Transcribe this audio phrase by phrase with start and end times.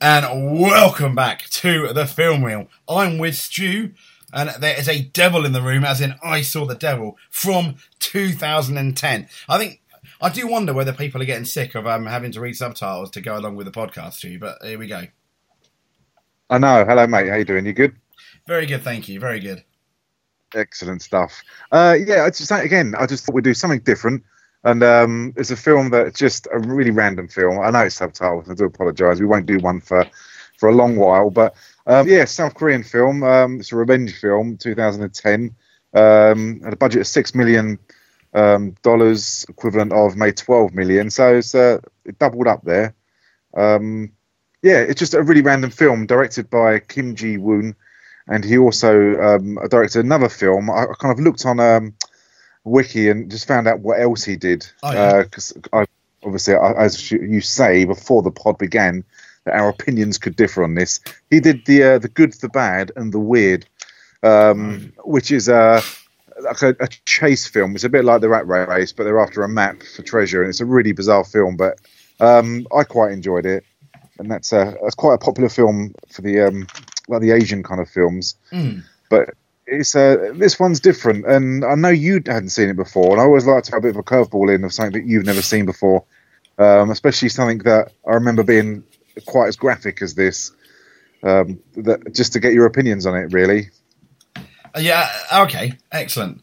[0.00, 2.68] and welcome back to the film reel.
[2.88, 3.92] I'm with Stu,
[4.32, 7.76] and there is a devil in the room, as in I saw the devil from
[8.00, 9.28] 2010.
[9.48, 9.82] I think
[10.20, 13.20] I do wonder whether people are getting sick of um, having to read subtitles to
[13.20, 14.38] go along with the podcast, Stu.
[14.38, 15.04] But here we go.
[16.50, 16.84] I know.
[16.84, 17.28] Hello, mate.
[17.28, 17.66] How you doing?
[17.66, 17.96] You good?
[18.46, 19.18] Very good, thank you.
[19.18, 19.64] Very good.
[20.54, 21.42] Excellent stuff.
[21.72, 24.22] Uh, yeah, I just say again, I just thought we'd do something different.
[24.66, 27.60] And um, it's a film that's just a really random film.
[27.60, 28.50] I know it's subtitles.
[28.50, 29.20] I do apologise.
[29.20, 30.04] We won't do one for
[30.58, 31.54] for a long while, but
[31.86, 33.22] um, yeah, South Korean film.
[33.22, 35.54] Um, it's a revenge film, 2010.
[35.94, 37.78] Um, had a budget of six million
[38.34, 41.10] um, dollars, equivalent of made 12 million.
[41.10, 42.92] So it's uh, it doubled up there.
[43.54, 44.10] Um,
[44.62, 47.76] yeah, it's just a really random film directed by Kim Ji Woon,
[48.26, 50.70] and he also um, directed another film.
[50.70, 51.60] I, I kind of looked on
[52.66, 55.22] wiki and just found out what else he did Oh, yeah.
[55.22, 55.86] because I
[56.24, 59.04] obviously, I- as you say before the pod began,
[59.44, 60.98] that our opinions could differ on this.
[61.30, 63.64] He did the uh, the good, the bad, and the weird,
[64.24, 65.80] um, which is uh,
[66.42, 67.74] like a, a chase film.
[67.74, 70.48] It's a bit like the Rat Race, but they're after a map for treasure, and
[70.50, 71.56] it's a really bizarre film.
[71.56, 71.78] But
[72.20, 73.64] um, I quite enjoyed it,
[74.18, 76.66] and that's uh, that's quite a popular film for the um,
[77.08, 78.34] like the Asian kind of films.
[78.50, 78.82] Mm.
[79.10, 79.34] But
[79.66, 83.24] it's uh, this one's different, and I know you hadn't seen it before, and I
[83.24, 85.42] always like to have a bit of a curveball in of something that you've never
[85.42, 86.04] seen before,
[86.58, 88.84] um, especially something that I remember being
[89.24, 90.52] quite as graphic as this.
[91.22, 93.70] Um, that just to get your opinions on it, really.
[94.36, 95.10] Uh, Yeah.
[95.32, 95.72] Okay.
[95.90, 96.42] Excellent.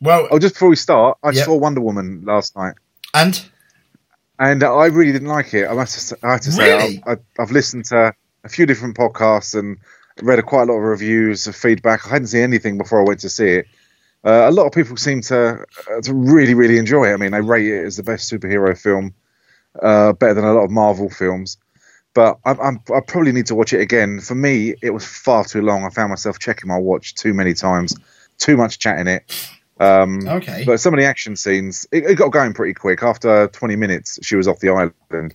[0.00, 1.44] Well, Oh, just before we start, I Yep.
[1.44, 2.74] saw Wonder Woman last night,
[3.12, 3.38] and
[4.38, 5.66] and I really didn't like it.
[5.68, 7.02] I must, have to- I have to say, Really?
[7.06, 9.78] I, I, I've listened to a few different podcasts and
[10.22, 12.06] read a, quite a lot of reviews of feedback.
[12.06, 13.66] I hadn't seen anything before I went to see it.
[14.24, 17.14] Uh, a lot of people seem to uh, to really, really enjoy it.
[17.14, 19.14] I mean, they rate it as the best superhero film,
[19.80, 21.58] uh, better than a lot of Marvel films.
[22.12, 24.20] But I, I'm, I probably need to watch it again.
[24.20, 25.84] For me, it was far too long.
[25.84, 27.94] I found myself checking my watch too many times,
[28.38, 29.50] too much chat in it.
[29.78, 30.64] Um, okay.
[30.64, 33.02] but some of the action scenes, it, it got going pretty quick.
[33.02, 35.34] After 20 minutes, she was off the island,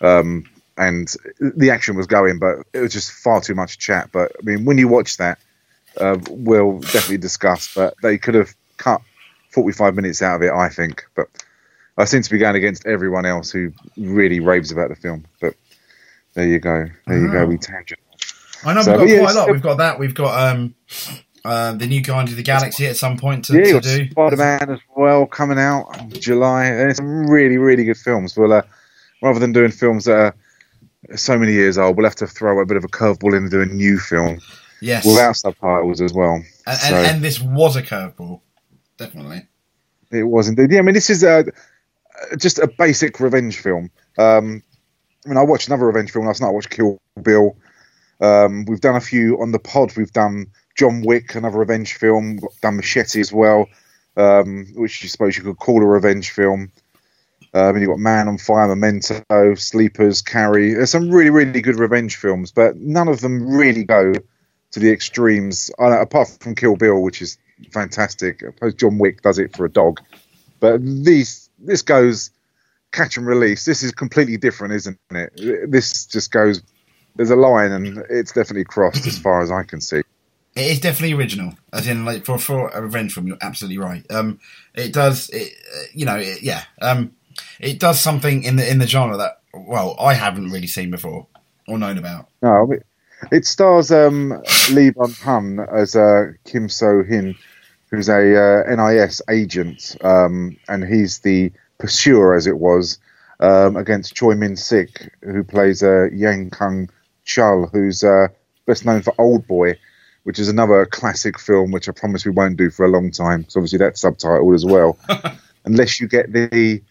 [0.00, 0.44] um,
[0.78, 4.10] and the action was going, but it was just far too much chat.
[4.12, 5.38] But I mean, when you watch that,
[5.98, 7.74] uh, we'll definitely discuss.
[7.74, 9.00] But they could have cut
[9.52, 11.04] 45 minutes out of it, I think.
[11.14, 11.28] But
[11.96, 15.24] I seem to be going against everyone else who really raves about the film.
[15.40, 15.54] But
[16.34, 16.86] there you go.
[17.06, 17.32] There you Oh.
[17.32, 17.46] go.
[17.46, 18.00] We tangent.
[18.64, 19.50] I know So, we've got yeah, quite a lot.
[19.50, 19.98] We've got that.
[19.98, 20.74] We've got um,
[21.44, 24.10] uh, the new Guardians of the Galaxy at some point to, yeah, to do.
[24.10, 26.66] Spider Man as well coming out in July.
[26.66, 28.36] It's some really, really good films.
[28.36, 28.62] Well, uh,
[29.22, 30.34] rather than doing films that are
[31.14, 33.50] so many years old, we'll have to throw a bit of a curveball in and
[33.50, 34.40] do a new film
[34.80, 35.06] Yes.
[35.06, 36.34] without subtitles as well.
[36.34, 38.40] and, and, so- and this was a curveball,
[38.96, 39.46] definitely.
[40.10, 40.70] It was indeed.
[40.70, 41.44] Yeah, I mean, this is a,
[42.38, 43.90] just a basic revenge film.
[44.18, 44.62] Um,
[45.24, 46.48] I mean, I watched another revenge film last night.
[46.48, 47.56] I watched Kill Bill.
[48.20, 49.96] Um, we've done a few on the pod.
[49.96, 50.46] We've done
[50.76, 52.36] John Wick, another revenge film.
[52.36, 53.66] We've done Machete as well,
[54.16, 56.70] um, which you suppose you could call a revenge film.
[57.56, 60.74] Um, and you've got Man on Fire, Memento, Sleepers, Carrie.
[60.74, 64.12] There's some really, really good revenge films, but none of them really go
[64.72, 67.38] to the extremes, uh, apart from Kill Bill, which is
[67.72, 68.42] fantastic.
[68.42, 70.02] I suppose John Wick does it for a dog.
[70.60, 72.30] But these, this goes
[72.92, 73.64] catch and release.
[73.64, 75.70] This is completely different, isn't it?
[75.70, 76.60] This just goes.
[77.14, 80.02] There's a line, and it's definitely crossed as far as I can see.
[80.54, 83.26] It is definitely original, as in like for for a revenge film.
[83.26, 84.04] You're absolutely right.
[84.10, 84.40] Um,
[84.74, 86.64] it does, it, uh, you know, it, yeah.
[86.82, 87.15] Um,
[87.60, 91.26] it does something in the in the genre that well, I haven't really seen before
[91.66, 92.28] or known about.
[92.42, 92.70] No,
[93.32, 94.30] it stars um,
[94.70, 97.34] Lee Byung-hun as uh, Kim So Hin,
[97.90, 102.98] who's a uh, NIS agent, um, and he's the pursuer, as it was,
[103.40, 106.90] um, against Choi Min Sik, who plays uh, Yang Kung
[107.24, 108.28] Chul, who's uh,
[108.66, 109.78] best known for Old Boy,
[110.24, 113.40] which is another classic film, which I promise we won't do for a long time,
[113.40, 114.98] because obviously that's subtitled as well,
[115.64, 116.82] unless you get the.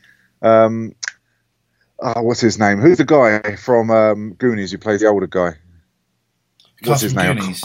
[0.45, 0.95] Um,
[1.99, 2.79] oh, what's his name?
[2.79, 5.53] Who's the guy from um, Goonies who plays the older guy?
[6.83, 7.37] What's his name?
[7.37, 7.63] Goonies.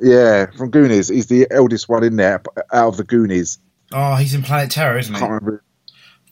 [0.00, 1.08] Yeah, from Goonies.
[1.08, 2.42] He's the eldest one in there
[2.72, 3.58] out of the Goonies.
[3.92, 5.20] Oh, he's in Planet Terror, isn't I he?
[5.20, 5.64] can't remember.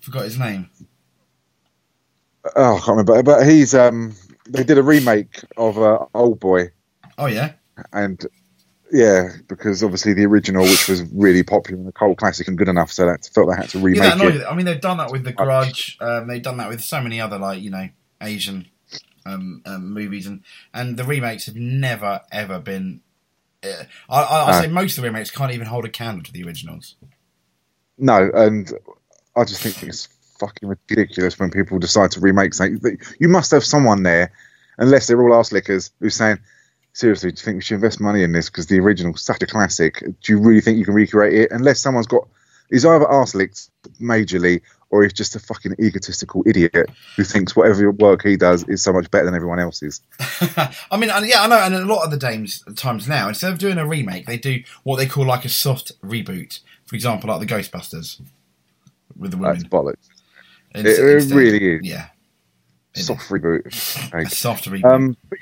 [0.00, 0.70] Forgot his name.
[2.56, 3.22] Oh, I can't remember.
[3.22, 4.14] But he's um,
[4.48, 6.70] they did a remake of uh, Old Boy,
[7.18, 7.52] Oh yeah,
[7.92, 8.20] and
[8.92, 12.68] yeah, because obviously the original, which was really popular and a cult classic and good
[12.68, 13.84] enough, so that felt they had to yeah.
[13.84, 14.44] remake annoyed it.
[14.44, 15.96] I mean, they've done that with The Grudge.
[16.00, 17.88] Um, they've done that with so many other like you know
[18.20, 18.66] Asian
[19.26, 20.42] um, um, movies, and
[20.74, 23.00] and the remakes have never ever been.
[23.62, 24.60] Uh, I, I, I No.
[24.62, 26.96] say most of the remakes can't even hold a candle to the originals.
[27.98, 28.72] No, and
[29.36, 30.08] I just think it's
[30.38, 32.98] fucking ridiculous when people decide to remake something.
[33.18, 34.32] You must have someone there
[34.78, 36.38] unless they're all arse lickers who's saying,
[36.92, 39.46] seriously, do you think we should invest money in this because the original's such a
[39.46, 40.00] classic?
[40.00, 41.52] Do you really think you can recreate it?
[41.52, 42.26] Unless someone's got
[42.70, 43.68] he's either arse licked
[44.00, 48.82] majorly or he's just a fucking egotistical idiot who thinks whatever work he does is
[48.82, 50.00] so much better than everyone else's.
[50.90, 53.52] I mean, yeah, I know, and a lot of the dames, at times now, instead
[53.52, 56.60] of doing a remake, they do what they call like a soft reboot.
[56.86, 58.20] For example, like the Ghostbusters
[59.16, 59.58] with the women.
[59.58, 60.08] That's bollocks.
[60.74, 61.80] It, it really is.
[61.84, 62.08] Yeah,
[62.94, 64.12] Soft reboot.
[64.12, 64.90] a Like, soft reboot.
[64.90, 65.38] Um, but,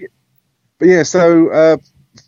[0.78, 1.76] but yeah, so uh,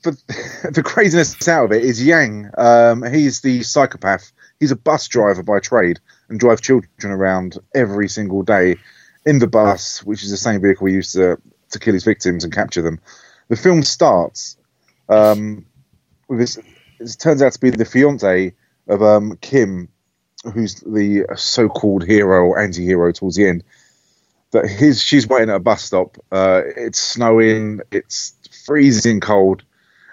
[0.03, 0.13] for
[0.71, 2.51] the craziness out of it is Yang.
[2.59, 4.33] Um, he's the psychopath.
[4.59, 8.77] He's a bus driver by trade and drives children around every single day
[9.25, 11.39] in the bus, which is the same vehicle he used to
[11.71, 13.01] to kill his victims and capture them.
[13.49, 14.57] The film starts
[15.09, 15.65] um,
[16.29, 16.59] with this.
[16.99, 18.53] It turns out to be the fiance
[18.89, 19.89] of um, Kim,
[20.53, 23.65] who's the so-called hero or anti-hero towards the end
[24.53, 26.17] that his she's waiting at a bus stop.
[26.33, 27.81] Uh, it's snowing.
[27.91, 29.63] It's freezing cold.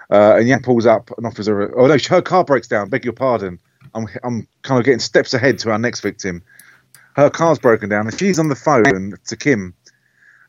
[0.09, 1.77] Uh, and Yang pulls up and offers her.
[1.77, 2.89] Oh no, her car breaks down.
[2.89, 3.59] Beg your pardon.
[3.94, 6.44] I'm I'm kind of getting steps ahead to our next victim.
[7.15, 9.73] Her car's broken down, and she's on the phone to Kim.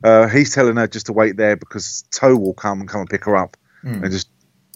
[0.04, 3.10] Uh, he's telling her just to wait there because Tow will come and come and
[3.10, 3.56] pick her up.
[3.82, 4.04] Hmm.
[4.04, 4.28] And just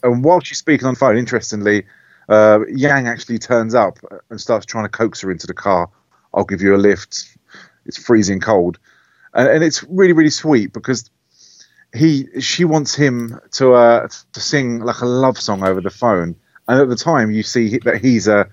[0.03, 1.85] and while she's speaking on the phone, interestingly,
[2.29, 3.99] uh, Yang actually turns up
[4.31, 5.89] and starts trying to coax her into the car.
[6.35, 7.37] I'll give you a lift.
[7.87, 8.79] It's freezing cold,
[9.35, 11.11] and, and it's really really sweet because
[11.95, 16.37] he she wants him to uh, to sing like a love song over the phone.
[16.69, 18.49] And at the time, you see that he's a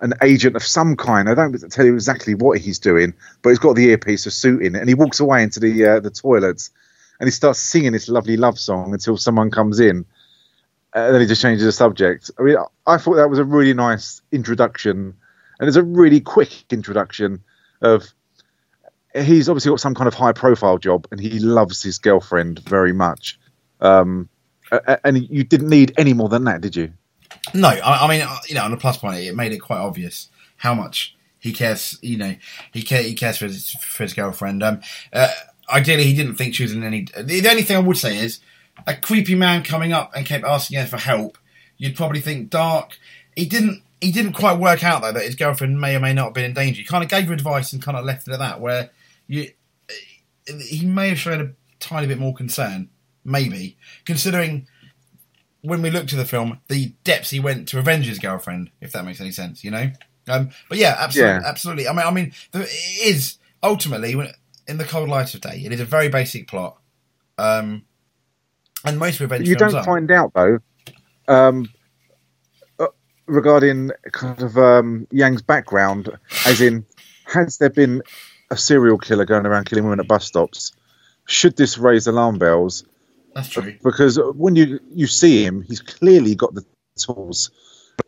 [0.00, 1.28] an agent of some kind.
[1.28, 4.62] I don't tell you exactly what he's doing, but he's got the earpiece, a suit
[4.62, 6.70] in, it, and he walks away into the uh, the toilets,
[7.20, 10.04] and he starts singing this lovely love song until someone comes in.
[10.94, 12.30] And then he just changes the subject.
[12.38, 12.56] I mean,
[12.86, 15.14] I thought that was a really nice introduction,
[15.58, 17.42] and it's a really quick introduction
[17.80, 18.12] of.
[19.14, 22.92] He's obviously got some kind of high profile job, and he loves his girlfriend very
[22.92, 23.38] much.
[23.80, 24.28] Um,
[25.04, 26.92] and you didn't need any more than that, did you?
[27.54, 29.78] No, I, I mean, uh, you know, on a plus point, it made it quite
[29.78, 31.98] obvious how much he cares.
[32.02, 32.36] You know,
[32.72, 34.62] he care, he cares for his for his girlfriend.
[34.62, 34.80] Um,
[35.12, 35.30] uh,
[35.68, 37.02] ideally, he didn't think she was in any.
[37.16, 38.40] The, the only thing I would say is
[38.86, 41.36] a creepy man coming up and kept asking her for help.
[41.76, 42.98] You'd probably think dark.
[43.36, 43.82] He didn't.
[44.00, 46.44] He didn't quite work out though that his girlfriend may or may not have been
[46.44, 46.80] in danger.
[46.80, 48.60] He kind of gave her advice and kind of left it at that.
[48.60, 48.90] Where
[49.32, 49.48] you,
[50.68, 52.90] he may have shown a tiny bit more concern,
[53.24, 54.66] maybe considering
[55.62, 58.92] when we looked at the film, the depths he went to avenge his girlfriend, if
[58.92, 59.90] that makes any sense, you know.
[60.28, 61.48] Um, but yeah, absolutely, Yeah.
[61.48, 61.88] absolutely.
[61.88, 62.68] I mean, I mean, the, it
[63.06, 64.28] is ultimately when,
[64.66, 65.62] in the cold light of day.
[65.64, 66.78] It is a very basic plot,
[67.38, 67.84] um,
[68.84, 69.84] and most revenge you don't are.
[69.84, 70.58] find out though
[71.28, 71.68] um,
[72.78, 72.86] uh,
[73.26, 76.10] regarding kind of um, Yang's background,
[76.46, 76.84] as in,
[77.26, 78.02] has there been
[78.52, 80.72] a serial killer going around killing women at bus stops?
[81.26, 82.84] Should this raise alarm bells?
[83.34, 83.74] That's true.
[83.82, 86.64] Because when you you see him, he's clearly got the
[86.96, 87.50] tools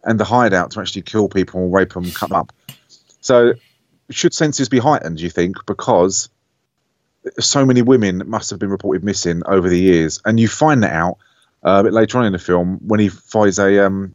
[0.05, 2.53] and the hideout to actually kill people, and rape them, cut them up.
[3.21, 3.55] So,
[4.11, 5.19] should senses be heightened?
[5.19, 6.29] Do you think because
[7.41, 10.93] so many women must have been reported missing over the years, and you find that
[10.93, 11.17] out
[11.65, 14.13] uh, a bit later on in the film when he finds a um,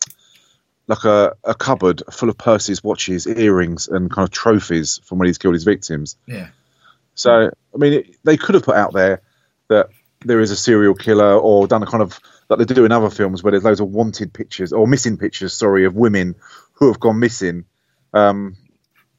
[0.90, 5.28] like a, a cupboard full of purses, watches, earrings, and kind of trophies from when
[5.28, 6.18] he's killed his victims.
[6.26, 6.50] Yeah,
[7.14, 9.22] So, I mean, it, they could have put out there
[9.68, 9.90] that
[10.26, 13.12] there is a serial killer or done a kind of like they do in other
[13.12, 16.36] films where there's loads of wanted pictures or missing pictures, sorry, of women
[16.74, 17.66] who have gone missing.
[18.12, 18.58] Um,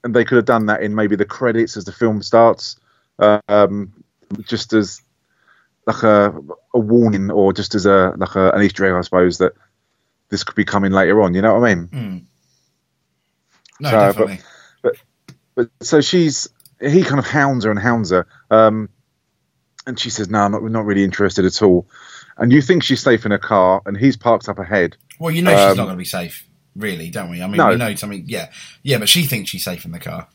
[0.02, 2.80] and they could have done that in maybe the credits as the film starts,
[3.21, 3.92] um,
[4.42, 5.02] just as
[5.87, 6.35] like a,
[6.75, 9.52] a warning or just as a like a, an Easter egg, I suppose, that
[10.30, 11.34] this could be coming later on.
[11.34, 11.88] You know what I mean?
[11.88, 12.25] Mm.
[13.80, 14.40] no, Uh, but- definitely.
[15.54, 16.49] but so she's
[16.80, 18.88] he kind of hounds her and hounds her um
[19.87, 21.87] and she says no i'm not, not really interested at all
[22.38, 25.42] and you think she's safe in her car and he's parked up ahead well, you
[25.42, 27.42] know she's um, not going to be safe, really, don't we?
[27.42, 27.68] I mean, No.
[27.68, 28.25] we know something.
[28.26, 28.50] Yeah,
[28.82, 30.26] yeah, but she thinks she's safe in the car.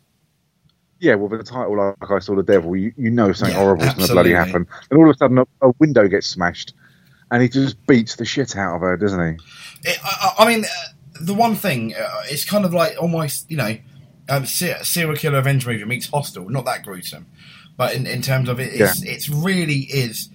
[0.99, 3.63] yeah well with the title like i saw the devil you, you know something Yeah,
[3.63, 6.73] horrible's going to bloody happen and all of a sudden a, a window gets smashed
[7.31, 10.65] and he just beats the shit out of her doesn't he It, I, I mean,
[10.65, 10.67] uh,
[11.21, 13.77] the one thing uh, it's kind of like almost you know,
[14.29, 16.49] um, serial killer revenge movie meets Hostel.
[16.49, 17.27] Not that gruesome,
[17.77, 20.29] but in, in terms of it, it's, it's really is,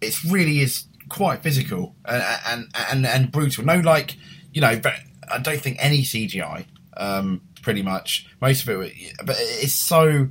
[0.00, 3.64] it's really is quite physical and and and, and brutal.
[3.64, 4.16] No, like
[4.52, 4.94] you know, but
[5.30, 6.66] I don't think any CGI.
[6.96, 10.30] Um, pretty much most of it, but it's so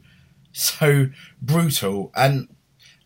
[0.51, 1.07] so
[1.41, 2.49] brutal and.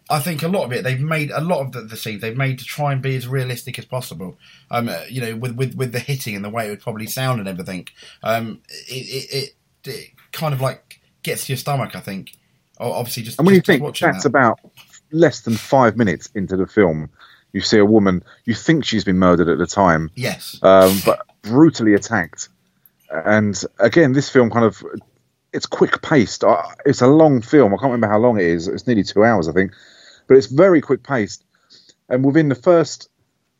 [0.09, 2.35] I think a lot of it they've made a lot of the, the scenes they've
[2.35, 4.37] made to try and be as realistic as possible.
[4.71, 7.07] Um, uh, you know, with, with with the hitting and the way it would probably
[7.07, 7.87] sound and everything.
[8.23, 9.33] Um, it, it,
[9.85, 11.95] it, it kind of like gets to your stomach.
[11.95, 12.31] I think.
[12.79, 14.29] Obviously, just and when you just- just think that's that.
[14.29, 14.59] about
[15.11, 17.09] less than five minutes into the film,
[17.51, 18.23] you see a woman.
[18.45, 20.57] You think she's been murdered at the time, Yes.
[20.63, 22.47] um, but brutally attacked.
[23.11, 24.81] And again, this film kind of
[25.51, 26.43] it's quick paced.
[26.85, 27.73] It's a long film.
[27.73, 28.67] I can't remember how long it is.
[28.67, 29.73] It's nearly two hours, I think,
[30.29, 31.43] but it's very quick paced.
[32.07, 33.09] And within the first,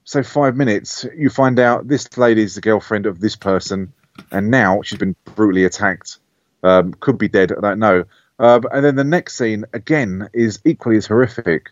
[0.06, 3.92] say, five minutes, you find out this lady is the girlfriend of this person,
[4.32, 6.20] and now she's been brutally attacked.
[6.62, 7.52] Um, could be dead.
[7.52, 8.06] I don't know.
[8.38, 11.72] Uh, and then the next scene again is equally as horrific.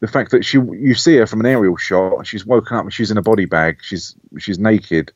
[0.00, 2.94] The fact that she, you see her from an aerial shot, she's woken up and
[2.94, 3.78] she's in a body bag.
[3.82, 5.12] She's she's naked,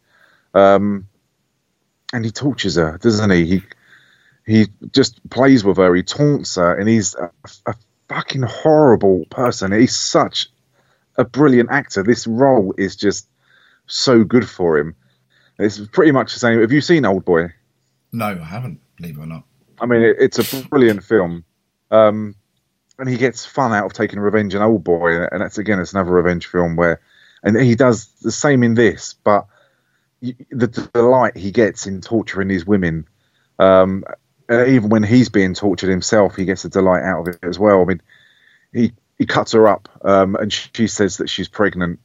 [0.55, 1.09] um,
[2.13, 3.45] and he tortures her, doesn't he?
[3.45, 3.63] He
[4.47, 5.95] he just plays with her.
[5.95, 7.31] He taunts her, and he's a,
[7.67, 7.75] a
[8.09, 9.73] fucking horrible person.
[9.73, 10.49] He's such
[11.17, 12.03] a brilliant actor.
[12.03, 13.29] This role is just
[13.87, 14.95] so good for him.
[15.59, 16.61] It's pretty much the same.
[16.61, 17.53] Have you seen Old Boy?
[18.13, 18.81] No, I haven't.
[18.97, 19.45] Believe it or not.
[19.81, 21.45] I mean, it, it's a brilliant film.
[21.91, 22.35] Um,
[22.99, 25.93] and he gets fun out of taking revenge on Old Boy, and that's again, it's
[25.93, 27.01] another revenge film where,
[27.43, 29.47] and he does the same in this, but
[30.21, 33.07] the, delight he gets in torturing these women,
[33.59, 34.05] um,
[34.51, 37.59] uh, even when he's being tortured himself, he gets a delight out of it as
[37.59, 37.83] well.
[37.83, 38.03] I mean,
[38.73, 41.99] he he cuts her up, um, and she, says that she's pregnant,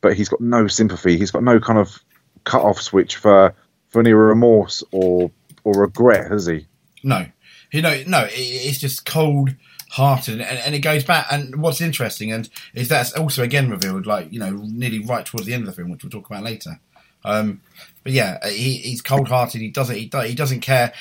[0.00, 1.16] but he's got no sympathy.
[1.16, 1.98] He's got no kind of
[2.44, 3.54] cut off switch for
[3.88, 5.30] for any remorse or
[5.64, 6.66] or regret, has he?
[7.02, 7.26] No,
[7.72, 8.24] you know, no.
[8.24, 9.54] It, it's just cold
[9.90, 11.26] hearted, and, and it goes back.
[11.30, 15.46] And what's interesting, and is that's also again revealed, like you know, nearly right towards
[15.46, 16.80] the end of the film, which we'll talk about later.
[17.24, 17.60] Um,
[18.08, 19.60] but yeah, he, he's cold hearted.
[19.60, 19.94] He doesn't.
[19.94, 20.94] He, do, he doesn't care.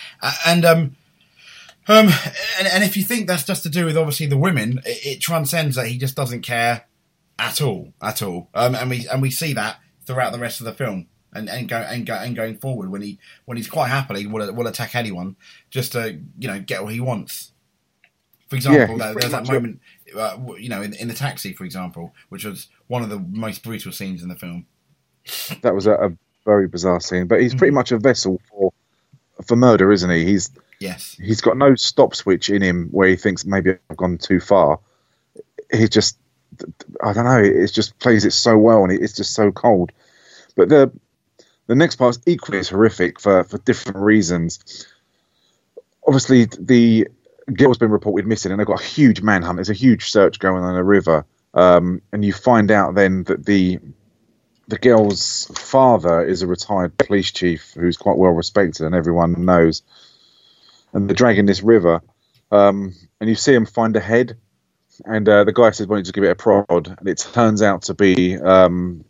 [0.45, 0.95] And um,
[1.87, 2.09] um,
[2.59, 5.21] and, and if you think that's just to do with obviously the women, it, it
[5.21, 6.83] transcends that he just doesn't care
[7.39, 8.49] at all, at all.
[8.53, 11.07] Um, and we and we see that throughout the rest of the film.
[11.31, 14.53] And, and go and go and going forward when he when he's quite happily will
[14.53, 15.37] will attack anyone
[15.69, 17.53] just to you know get what he wants.
[18.49, 19.79] For example, there- there's that moment,
[20.13, 23.63] uh, you know, in, in the taxi, for example, which was one of the most
[23.63, 24.65] brutal scenes in the film.
[25.61, 26.09] that was a, a
[26.47, 27.27] very bizarre scene.
[27.27, 28.71] But he's pretty much a vessel for
[29.45, 30.25] for murder, isn't he?
[30.25, 30.49] He's
[30.79, 34.39] Yes, he's got no stop switch in him where he thinks maybe I've gone too
[34.39, 34.79] far.
[35.71, 36.17] He just
[37.03, 37.41] I don't know.
[37.41, 39.91] It just plays it so well, and it's just so cold.
[40.55, 40.91] But the
[41.67, 44.87] the next part is equally as horrific for for different reasons.
[46.05, 47.07] Obviously, the
[47.53, 49.57] girl's been reported missing, and they've got a huge manhunt.
[49.57, 53.23] There's a huge search going on in the river, um, and you find out then
[53.23, 53.79] that the
[54.67, 59.81] the girl's father is a retired police chief who's quite well respected and everyone knows.
[60.93, 62.01] And they're dragging this river,
[62.51, 64.37] um, and you see him find a head,
[65.05, 67.17] and uh, the guy says, "Why don't you just give it a prod?" And it
[67.33, 69.03] turns out to be um,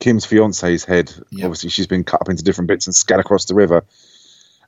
[0.00, 1.12] Kim's fiance's head.
[1.30, 1.44] Yep.
[1.44, 3.84] Obviously, she's been cut up into different bits and scattered across the river.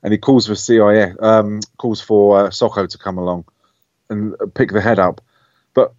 [0.01, 3.45] And he calls for CIS, um, calls for uh, SOCO to come along
[4.09, 5.21] and pick the head up.
[5.73, 5.93] But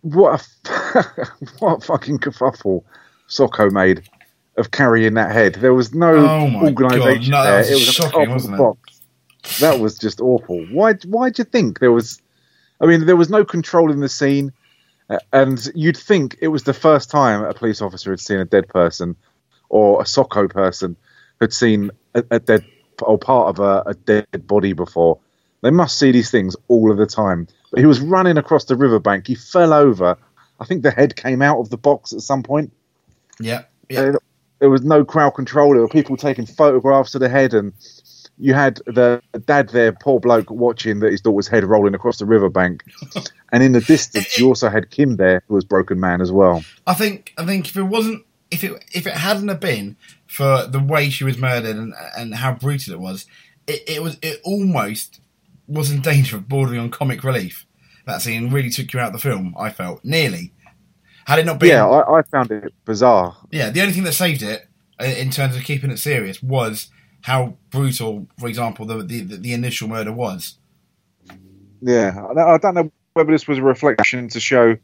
[0.00, 1.02] what a
[1.58, 2.84] what a fucking kerfuffle
[3.28, 4.08] SOCO made
[4.56, 5.54] of carrying that head.
[5.54, 7.58] There was no Oh organisation no, there.
[7.58, 8.66] was it was shocking, top of wasn't the it?
[8.66, 9.00] box.
[9.60, 10.66] That was just awful.
[10.66, 10.94] Why?
[11.06, 12.20] Why do you think there was?
[12.80, 14.52] I mean, there was no control in the scene,
[15.08, 18.44] uh, and you'd think it was the first time a police officer had seen a
[18.44, 19.16] dead person,
[19.68, 20.96] or a SOCO person
[21.40, 22.64] had seen a, a dead
[23.02, 25.18] or part of a, a dead body before.
[25.62, 27.46] They must see these things all of the time.
[27.70, 29.26] But he was running across the riverbank.
[29.26, 30.16] He fell over.
[30.60, 32.72] I think the head came out of the box at some point.
[33.40, 34.12] Yeah, yeah.
[34.60, 35.72] There was no crowd control.
[35.72, 37.72] There were people taking photographs of the head, and
[38.38, 42.26] you had the dad there, poor bloke, watching that his daughter's head rolling across the
[42.26, 42.82] riverbank.
[43.52, 46.64] and in the distance, you also had Kim there, who was broken man as well.
[46.86, 50.66] I think I think if it wasn't if it if it hadn't have been for
[50.66, 53.26] the way she was murdered and and how brutal it was,
[53.66, 55.20] it, it was it almost
[55.66, 57.66] was in danger of bordering on comic relief.
[58.06, 59.54] That scene really took you out of the film.
[59.58, 60.52] I felt nearly.
[61.28, 63.36] Had it not been, Yeah, I, I found it bizarre.
[63.50, 64.66] yeah, the only thing that saved it
[65.00, 66.88] uh, in terms of keeping it serious was
[67.22, 70.56] how brutal, for example, the the, the initial murder was.
[71.80, 74.76] Yeah, I don't know whether this was a reflection to show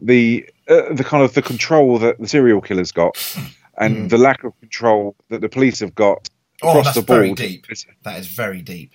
[0.00, 3.16] the uh, the kind of the control that the serial killer's got,
[3.78, 4.08] and Hmm.
[4.08, 6.28] the lack of control that the police have got
[6.62, 7.20] Oh, across that's the board.
[7.20, 7.66] very deep.
[8.04, 8.92] That is very deep.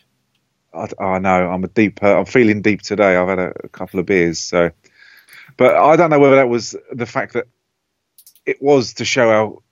[0.74, 2.02] I, I know I'm a deep.
[2.02, 3.16] Uh, I'm feeling deep today.
[3.18, 4.70] I've had a, a couple of beers, so.
[5.58, 7.48] But I don't know whether that was the fact that
[8.46, 9.64] it was to show how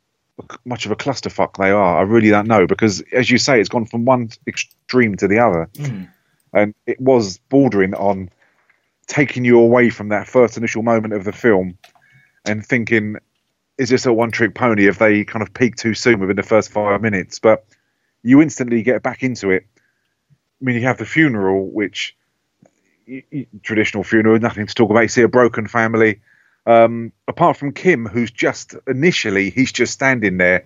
[0.66, 2.00] much of a clusterfuck they are.
[2.00, 5.40] I really don't know because, as you say, it's gone from one extreme to the
[5.40, 6.10] other, Mm.
[6.54, 8.30] and it was bordering on
[9.08, 11.78] taking you away from that first initial moment of the film
[12.46, 13.16] and thinking,
[13.78, 14.88] is this a one-trick pony?
[14.88, 17.66] If they kind of peak too soon within the first five minutes, but
[18.22, 19.66] you instantly get back into it.
[20.62, 22.17] I mean, you have the funeral, which
[23.64, 25.02] traditional funeral, nothing to talk about.
[25.02, 26.22] You see a broken family.
[26.66, 30.66] Um, apart from Kim, who's just initially he's just standing there.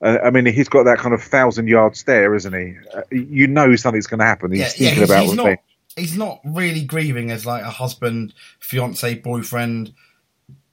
[0.00, 2.76] Uh, I mean, he's got that kind of thousand yard stare, isn't he?
[2.94, 4.52] Uh, you know something's going to happen.
[4.52, 5.58] He's yeah, thinking yeah, he's, about he's not.
[5.94, 9.92] He's not really grieving as like a husband, fiance, boyfriend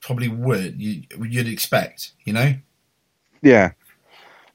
[0.02, 0.82] probably would.
[0.82, 2.56] You, you'd expect, you know.
[3.42, 3.72] Yeah,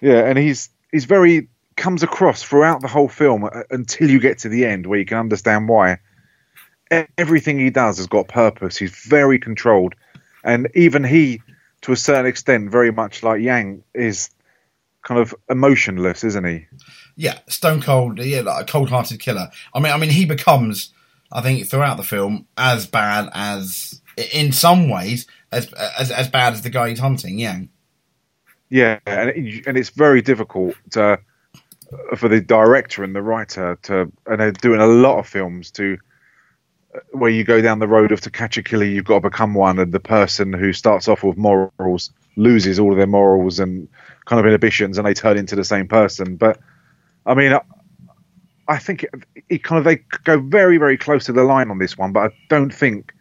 [0.00, 4.38] yeah, and he's he's very comes across throughout the whole film uh, until you get
[4.38, 5.99] to the end where you can understand why.
[6.91, 8.76] Everything he does has got purpose.
[8.76, 9.95] He's very controlled,
[10.45, 11.43] and even he,
[11.83, 14.31] to a certain extent, very much like Yang, is
[15.03, 16.67] kind of emotionless, isn't he?
[17.17, 18.19] Yeah, stone cold.
[18.19, 19.50] Yeah, like a cold-hearted killer.
[19.75, 20.93] I mean, I mean, he becomes,
[21.33, 24.00] I think, throughout the film, as bad as,
[24.33, 27.38] in some ways, as as, as bad as the guy he's hunting.
[27.38, 27.61] Yeah,
[28.75, 31.21] Yeah, and it, and it's very difficult to,
[32.17, 35.99] for the director and the writer to, and they're doing a lot of films to,
[37.13, 39.55] where you go down the road of to catch a killer, you've got to become
[39.55, 43.89] one, and the person who starts off with morals loses all of their morals and
[44.25, 46.37] kind of inhibitions, and they turn into the same person.
[46.37, 46.59] But
[47.27, 47.61] I mean, I,
[48.69, 49.11] I think it,
[49.49, 52.31] it kind of they go very very close to the line on this one, but
[52.31, 53.13] I don't think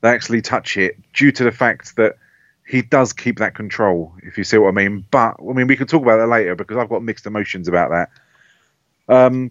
[0.00, 2.16] they actually touch it due to the fact that
[2.66, 5.04] he does keep that control, if you see what I mean.
[5.10, 7.90] But I mean, we can talk about that later because I've got mixed emotions about
[7.90, 8.10] that.
[9.08, 9.50] Um,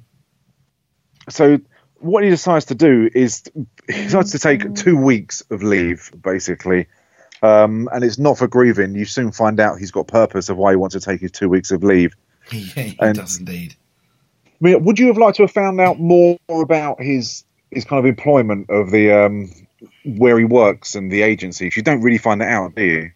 [1.29, 1.59] so
[2.01, 3.43] what he decides to do is
[3.87, 6.87] he decides to take two weeks of leave, basically.
[7.43, 8.93] Um, and it's not for grieving.
[8.95, 11.49] You soon find out he's got purpose of why he wants to take his two
[11.49, 12.13] weeks of leave.
[12.51, 13.75] he, he And- does indeed.
[14.45, 17.97] I mean, would you have liked to have found out more about his his kind
[17.99, 19.49] of employment of the um,
[20.05, 21.67] where he works and the agency?
[21.67, 23.11] 'Cause you don't really find that out, do you?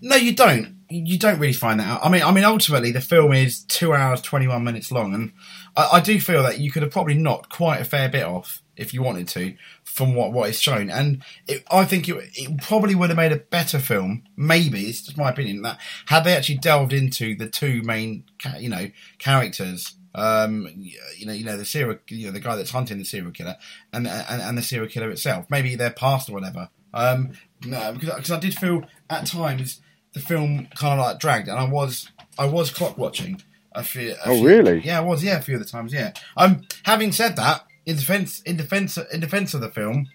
[0.00, 0.76] No, you don't.
[0.88, 2.00] You don't really find that out.
[2.04, 5.32] I mean, I mean, ultimately, the film is two hours twenty-one minutes long, and
[5.78, 8.62] I, I do feel that you could have probably knocked quite a fair bit off
[8.76, 10.90] if you wanted to from what what is shown.
[10.90, 14.24] And it, I think it, it probably would have made a better film.
[14.36, 18.24] Maybe it's just my opinion that had they actually delved into the two main,
[18.58, 19.94] you know, characters.
[20.14, 20.68] Um,
[21.16, 23.56] you know, you know the serial, you know, the guy that's hunting the serial killer,
[23.92, 25.46] and and, and the serial killer itself.
[25.48, 26.70] Maybe their past or whatever.
[26.92, 27.32] Um,
[27.64, 29.80] no, because, because I did feel at times
[30.14, 33.42] the film kind of like dragged, and I was I was clock watching.
[33.78, 34.80] A few, a Oh, few- really?
[34.80, 35.22] Yeah, I was.
[35.22, 35.92] Yeah, a few of the times.
[35.92, 36.12] Yeah.
[36.36, 40.08] Um, having said that, in defense, in defense, in defense of the film,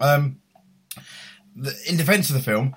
[0.00, 0.40] um,
[1.56, 2.74] the, in defense of the film,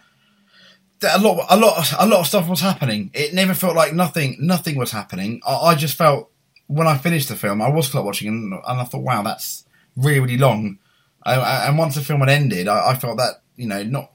[1.02, 3.12] a lot, a lot, a lot of stuff was happening.
[3.14, 5.42] It never felt like nothing, nothing was happening.
[5.46, 6.30] I, I just felt
[6.68, 9.66] when I finished the film, I was clock watching, and, and I thought, wow, that's
[9.96, 10.80] really, really long.
[11.24, 14.12] I, I, and once the film had ended, I, I felt that you know, not.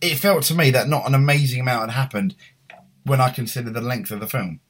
[0.00, 2.36] It felt to me that not an amazing amount had happened
[3.04, 4.60] when I considered the length of the film.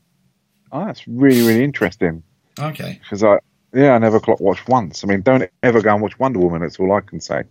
[0.72, 2.22] Oh, that's really really interesting
[2.58, 2.98] Okay.
[3.02, 3.38] because I
[3.72, 5.04] yeah I never clock watched once.
[5.04, 6.62] I mean, don't ever go and watch Wonder Woman.
[6.62, 7.44] That's all I can say.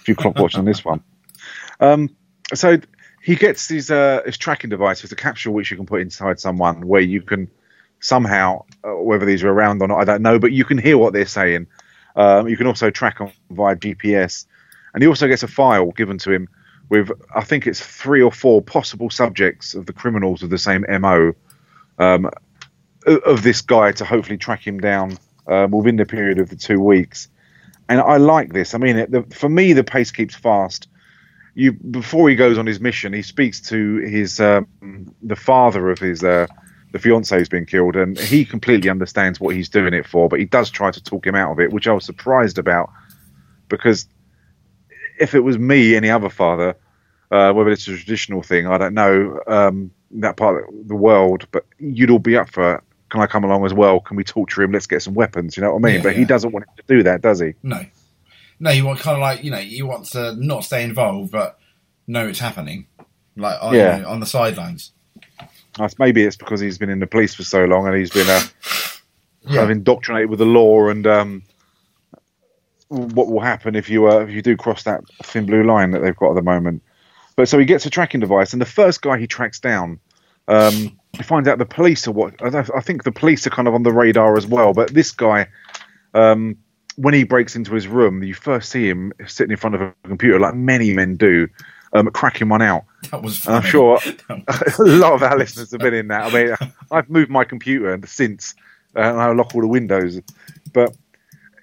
[0.00, 1.02] If you clock watch on this one,
[1.80, 2.14] um,
[2.52, 2.78] so
[3.22, 6.38] he gets his uh, his tracking device with a capsule which you can put inside
[6.38, 7.50] someone where you can
[8.00, 10.98] somehow uh, whether these are around or not I don't know, but you can hear
[10.98, 11.66] what they're saying.
[12.16, 14.46] Um, you can also track them via GPS,
[14.92, 16.48] and he also gets a file given to him
[16.90, 20.84] with I think it's three or four possible subjects of the criminals of the same
[21.00, 21.32] MO.
[21.98, 22.30] Um,
[23.06, 26.80] of this guy to hopefully track him down um, within the period of the two
[26.80, 27.28] weeks.
[27.88, 28.74] And I like this.
[28.74, 30.88] I mean, it, the, for me, the pace keeps fast.
[31.54, 34.66] You before he goes on his mission, he speaks to his um,
[35.22, 36.46] the father of his uh,
[36.92, 40.28] the fiance who's been killed, and he completely understands what he's doing it for.
[40.28, 42.90] But he does try to talk him out of it, which I was surprised about
[43.68, 44.08] because
[45.20, 46.76] if it was me, any other father,
[47.34, 51.46] uh, whether it's a traditional thing, I don't know um, that part of the world,
[51.50, 52.82] but you'd all be up for.
[53.10, 54.00] Can I come along as well?
[54.00, 54.72] Can we torture him?
[54.72, 55.56] Let's get some weapons.
[55.56, 55.94] You know what I mean?
[55.96, 57.54] Yeah, but he doesn't want him to do that, does he?
[57.62, 57.84] No.
[58.58, 61.58] No, you want kind of like, you know, you want to not stay involved, but
[62.08, 62.86] know it's happening.
[63.36, 63.96] Like, on, Yeah.
[63.96, 64.92] you know, on the sidelines.
[65.98, 68.40] Maybe it's because he's been in the police for so long and he's been uh,
[69.42, 69.48] Yeah.
[69.58, 71.42] kind of indoctrinated with the law and um,
[72.88, 76.00] what will happen if you uh, if you do cross that thin blue line that
[76.00, 76.82] they've got at the moment.
[77.36, 79.98] But so he gets a tracking device, and the first guy he tracks down,
[80.46, 83.74] um, he finds out the police are what I think the police are kind of
[83.74, 84.72] on the radar as well.
[84.72, 85.48] But this guy,
[86.12, 86.56] um,
[86.96, 89.94] when he breaks into his room, you first see him sitting in front of a
[90.04, 91.48] computer, like many men do,
[91.92, 92.84] um, cracking one out.
[93.10, 96.32] That was And I'm sure a lot of our listeners have been in that.
[96.32, 98.54] I mean, I've moved my computer since,
[98.96, 100.20] uh, and I lock all the windows.
[100.72, 100.94] But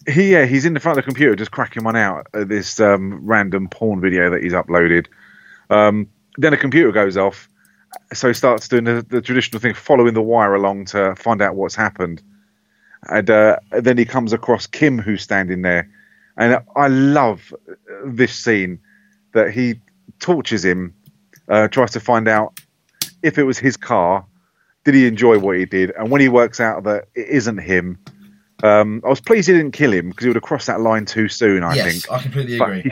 [0.07, 2.79] he, yeah, he's in the front of the computer just cracking one out at this
[2.79, 5.07] um, random porn video that he's uploaded.
[5.71, 6.07] Um,
[6.37, 7.49] then a computer goes off,
[8.13, 11.55] so he starts doing the, the traditional thing, following the wire along to find out
[11.55, 12.21] what's happened.
[13.09, 15.89] And uh, then he comes across Kim, who's standing there,
[16.37, 17.53] And I love
[18.05, 18.79] this scene
[19.33, 19.79] that he
[20.19, 20.93] tortures him,
[21.47, 22.59] uh, tries to find out
[23.23, 24.25] if it was his car,
[24.83, 27.97] did he enjoy what he did, and when he works out that it isn't him.
[28.63, 31.05] Um, I was pleased he didn't kill him because he would have crossed that line
[31.05, 31.63] too soon.
[31.63, 32.11] I yes, think.
[32.11, 32.81] I completely But agree.
[32.83, 32.91] he,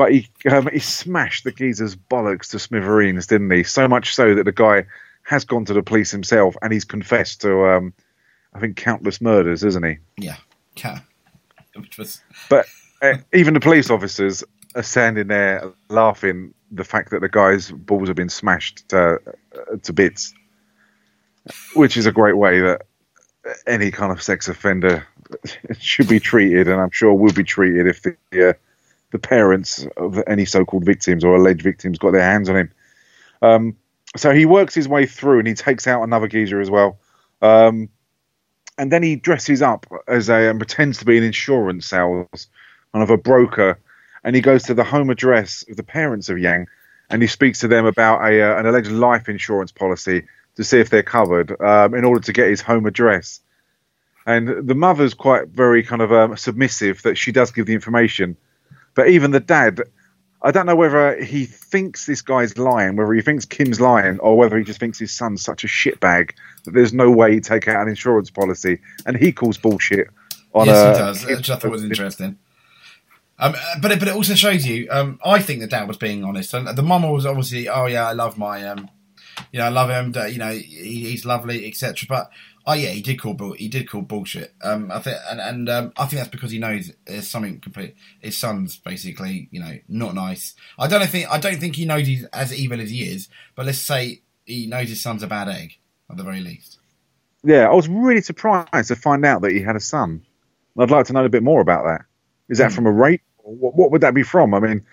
[0.00, 3.62] but he um, he smashed the geezer's bollocks to smithereens, didn't he?
[3.62, 4.86] So much so that the guy
[5.24, 7.92] has gone to the police himself and he's confessed to, um,
[8.54, 9.98] I think, countless murders, isn't he?
[10.16, 10.36] Yeah,
[10.74, 11.04] Ca-
[11.76, 12.64] which was But
[13.02, 14.42] uh, even the police officers
[14.74, 19.76] are standing there laughing the fact that the guy's balls have been smashed to, uh,
[19.82, 20.32] to bits,
[21.74, 22.86] which is a great way that
[23.66, 25.06] any kind of sex offender
[25.78, 28.52] should be treated, and I'm sure will be treated if the uh,
[29.10, 32.72] the parents of any so-called victims or alleged victims got their hands on him.
[33.42, 33.76] Um,
[34.16, 36.98] so he works his way through, and he takes out another geezer as well.
[37.42, 37.88] Um,
[38.78, 42.48] and then he dresses up as a and pretends to be an insurance sales
[42.92, 43.78] kind of a broker,
[44.24, 46.66] and he goes to the home address of the parents of Yang,
[47.08, 50.80] and he speaks to them about a uh, an alleged life insurance policy to see
[50.80, 53.40] if they're covered um, in order to get his home address.
[54.26, 58.36] And the mother's quite very kind of um, submissive that she does give the information,
[58.94, 59.80] but even the dad.
[60.42, 64.38] I don't know whether he thinks this guy's lying, whether he thinks Kim's lying, or
[64.38, 66.30] whether he just thinks his son's such a shitbag
[66.64, 70.08] that there's no way he'd take out an insurance policy, and he calls bullshit
[70.54, 70.92] on yes, a.
[70.92, 72.38] he does, which I thought was interesting.
[73.40, 74.86] Um, but it, but it also shows you.
[74.90, 78.06] Um, I think the dad was being honest, and the mum was obviously, oh yeah,
[78.06, 78.90] I love my, um,
[79.50, 80.14] you know, I love him.
[80.30, 82.06] You know, he, he's lovely, etc.
[82.08, 82.30] But
[82.66, 84.54] oh yeah, he did call bull, he did call bullshit.
[84.62, 87.94] Um, I think, and, and um, I think that's because he knows there's something complete.
[88.20, 90.54] His son's basically, you know, not nice.
[90.78, 93.28] I don't think I don't think he knows he's as evil as he is.
[93.54, 95.78] But let's say he knows his son's a bad egg
[96.10, 96.78] at the very least.
[97.42, 100.22] Yeah, I was really surprised to find out that he had a son.
[100.78, 102.02] I'd like to know a bit more about that.
[102.48, 102.76] Is that Hmm.
[102.76, 103.22] from a rape?
[103.38, 104.54] What, what would that be from?
[104.54, 104.84] I mean,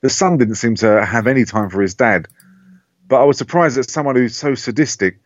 [0.00, 2.26] the son didn't seem to have any time for his dad,
[3.06, 5.18] but I was surprised that someone who's so sadistic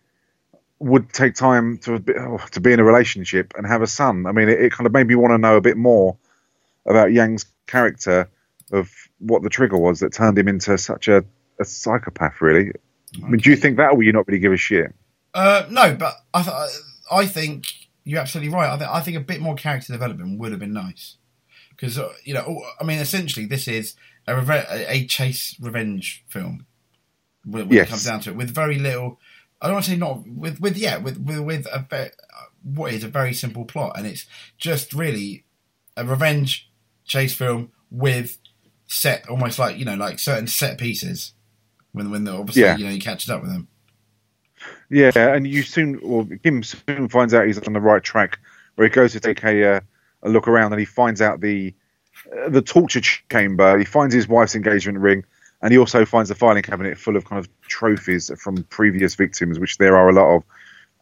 [0.81, 4.27] would take time to be, oh, to be in a relationship and have a son.
[4.27, 6.17] I mean, it, it kind of made me want to know a bit more
[6.87, 8.29] about Yang's character
[8.73, 11.25] of what the trigger was that turned him into such a,
[11.61, 12.41] a psychopath.
[12.41, 12.73] Really,
[13.23, 14.95] I mean, do you think that, or will you not really give a shit?
[15.33, 16.57] Uh, no, but I th-
[17.11, 17.67] I think
[18.05, 18.71] you're absolutely right.
[18.73, 21.17] I, th- I think a bit more character development would have been nice
[21.71, 23.95] because uh, you know, I mean, essentially, this is
[24.27, 26.67] a reve- a a chase revenge film
[27.45, 27.87] when, when Yes.
[27.87, 29.19] it comes down to it, with very little.
[29.61, 32.11] I don't want to say not with with yeah with with, with a ve-
[32.63, 34.27] what is a very simple plot, and it's
[34.59, 35.45] just really
[35.97, 36.71] a revenge
[37.05, 38.39] chase film with
[38.87, 41.33] set almost like you know like certain set pieces
[41.93, 42.77] when when obviously Yeah.
[42.77, 43.69] you know you catch it up with them.
[44.91, 48.39] Yeah, and you soon, or Kim soon finds out he's on the right track,
[48.75, 49.81] where he goes to take a uh,
[50.23, 51.75] a look around, and he finds out the
[52.45, 53.79] uh, the torture chamber.
[53.79, 55.25] He finds his wife's engagement ring,
[55.65, 59.59] and he also finds the filing cabinet full of kind of trophies from previous victims,
[59.59, 60.45] which there are a lot of.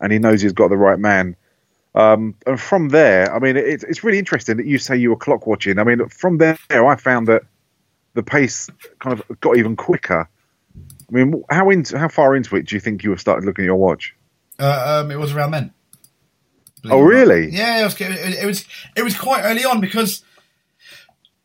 [0.00, 1.34] And he knows he's got the right man.
[1.96, 5.16] Um, and from there, I mean, it, it's really interesting that you say you were
[5.16, 5.80] clock watching.
[5.80, 7.42] I mean, from there, I found that
[8.14, 8.70] the pace
[9.00, 10.28] kind of got even quicker.
[10.76, 13.64] I mean, how into how far into it do you think you have started looking
[13.64, 14.14] at your watch?
[14.60, 15.74] Uh, um, it was around then.
[16.84, 17.08] Oh, it or not.
[17.08, 17.50] really?
[17.50, 18.64] Yeah, it was, it, it was.
[18.96, 20.22] It was quite early on because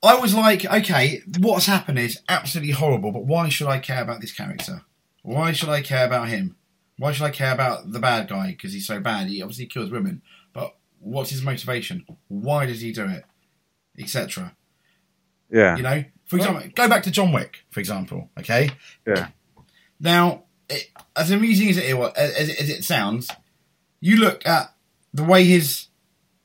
[0.03, 4.21] I was like, okay, what's happened is absolutely horrible, but why should I care about
[4.21, 4.83] this character?
[5.23, 6.55] Why should I care about him?
[6.97, 9.27] Why should I care about the bad guy because he's so bad?
[9.27, 10.21] He obviously kills women,
[10.53, 12.05] but what's his motivation?
[12.27, 13.23] Why does he do it?
[13.99, 14.55] Etc.
[15.49, 18.29] Yeah, You know, for example, go back to John Wick, for example.
[18.37, 18.69] Okay,
[19.05, 19.29] yeah,
[19.99, 23.29] now, it, as amusing as it, as, as it sounds,
[23.99, 24.73] you look at
[25.13, 25.87] the way his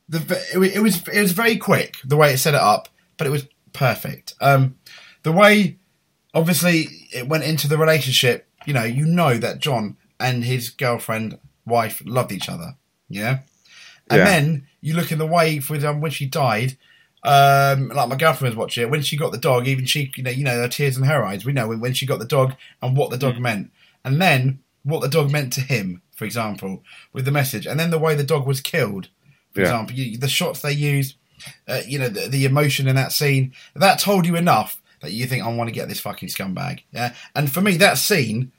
[0.09, 0.19] the
[0.55, 2.89] it, it was it was very quick the way it set it up,
[3.23, 4.35] but it was perfect.
[4.41, 4.77] Um,
[5.23, 5.77] the way
[6.35, 11.39] obviously it went into the relationship, you know, you know that John and his girlfriend
[11.65, 12.75] wife loved each other,
[13.09, 13.41] yeah.
[14.11, 14.25] And Yeah.
[14.25, 16.77] then you look in the way for example when she died.
[17.23, 19.69] Um, like my girlfriend was watching it when she got the dog.
[19.69, 21.45] Even she, you know, you know, there are tears in her eyes.
[21.45, 23.71] We know when, she got the dog and what the dog meant,
[24.05, 26.83] and then what the dog meant to him, for example,
[27.13, 29.07] with the message, and then the way the dog was killed,
[29.53, 29.67] for Yeah.
[29.67, 31.15] example, you, the shots they used,
[31.69, 35.27] uh, you know, the, the emotion in that scene, that told you enough that you
[35.27, 36.83] think I want to get this fucking scumbag.
[36.93, 38.53] Yeah, and for me, that scene,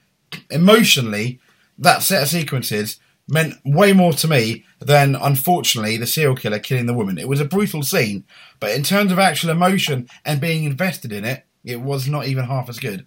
[0.49, 1.39] emotionally,
[1.77, 6.85] that set of sequences meant way more to me than, unfortunately, the serial killer killing
[6.85, 7.17] the woman.
[7.17, 8.25] It was a brutal scene,
[8.59, 12.43] but in terms of actual emotion and being invested in it, it was not even
[12.45, 13.05] half as good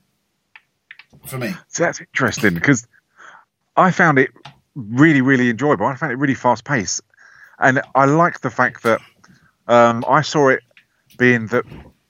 [1.26, 1.52] for me.
[1.68, 2.86] So that's interesting because
[3.76, 4.30] I found it
[4.74, 5.86] really, really enjoyable.
[5.86, 7.02] I found it really fast paced,
[7.58, 9.00] and I like the fact that
[9.68, 10.62] um, I saw it
[11.18, 11.64] being that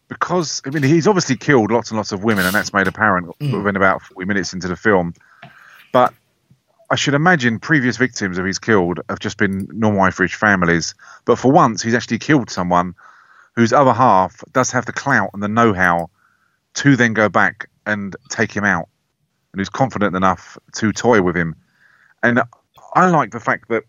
[0.08, 3.26] because I mean he's obviously killed lots and lots of women, and that's made apparent
[3.40, 3.58] Mm.
[3.58, 5.14] within about 40 minutes into the film.
[5.92, 6.12] But
[6.90, 10.94] I should imagine previous victims of his killed have just been normal Irish families.
[11.24, 12.94] But for once, he's actually killed someone
[13.56, 16.10] whose other half does have the clout and the know-how
[16.74, 18.88] to then go back and take him out,
[19.52, 21.56] and who's confident enough to toy with him.
[22.22, 22.42] And
[22.94, 23.84] I like the fact that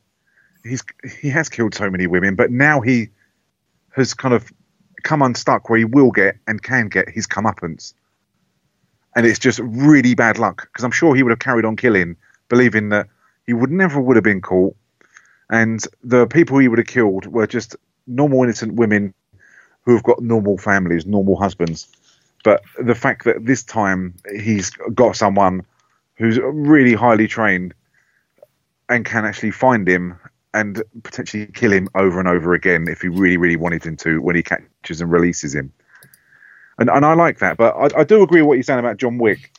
[0.64, 0.84] he's
[1.20, 3.10] he has killed so many women, but now he
[3.98, 4.50] has kind of
[5.04, 7.94] come unstuck where he will get and can get his comeuppance.
[9.16, 12.16] And it's just really bad luck because I'm sure he would have carried on killing,
[12.48, 13.08] believing that
[13.48, 14.76] he would never would have been caught.
[15.50, 19.14] And the people he would have killed were just normal, innocent women
[19.82, 21.88] who have got normal families, normal husbands.
[22.44, 25.66] But the fact that this time he's got someone
[26.16, 27.74] who's really highly trained
[28.90, 30.20] and can actually find him
[30.54, 34.22] and potentially kill him over and over again if he really, really wanted him to
[34.22, 35.72] when he catches and releases him.
[36.80, 38.98] And and I like that, but I, I do agree with what you're saying about
[38.98, 39.52] John Wick.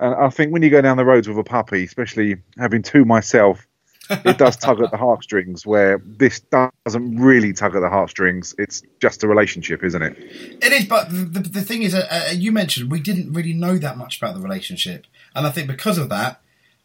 [0.00, 3.04] And I think when you go down the roads with a puppy, especially having two
[3.04, 3.66] myself,
[4.10, 5.66] it does tug at the heartstrings.
[5.66, 8.54] Where this doesn't really tug at the heartstrings.
[8.58, 10.16] It's just a relationship, isn't it?
[10.62, 13.76] It is, but the, the, thing is, uh, uh, you mentioned we didn't really know
[13.78, 16.40] that much about the relationship, and I think because of that,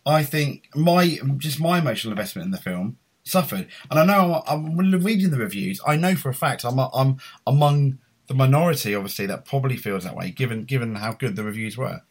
[0.05, 3.67] I think my just my emotional investment in the film suffered.
[3.89, 5.81] And I know I'm, I'm reading the reviews.
[5.85, 10.15] I know for a fact I'm I'm among the minority, obviously, that probably feels that
[10.15, 12.01] way, given given how good the reviews were.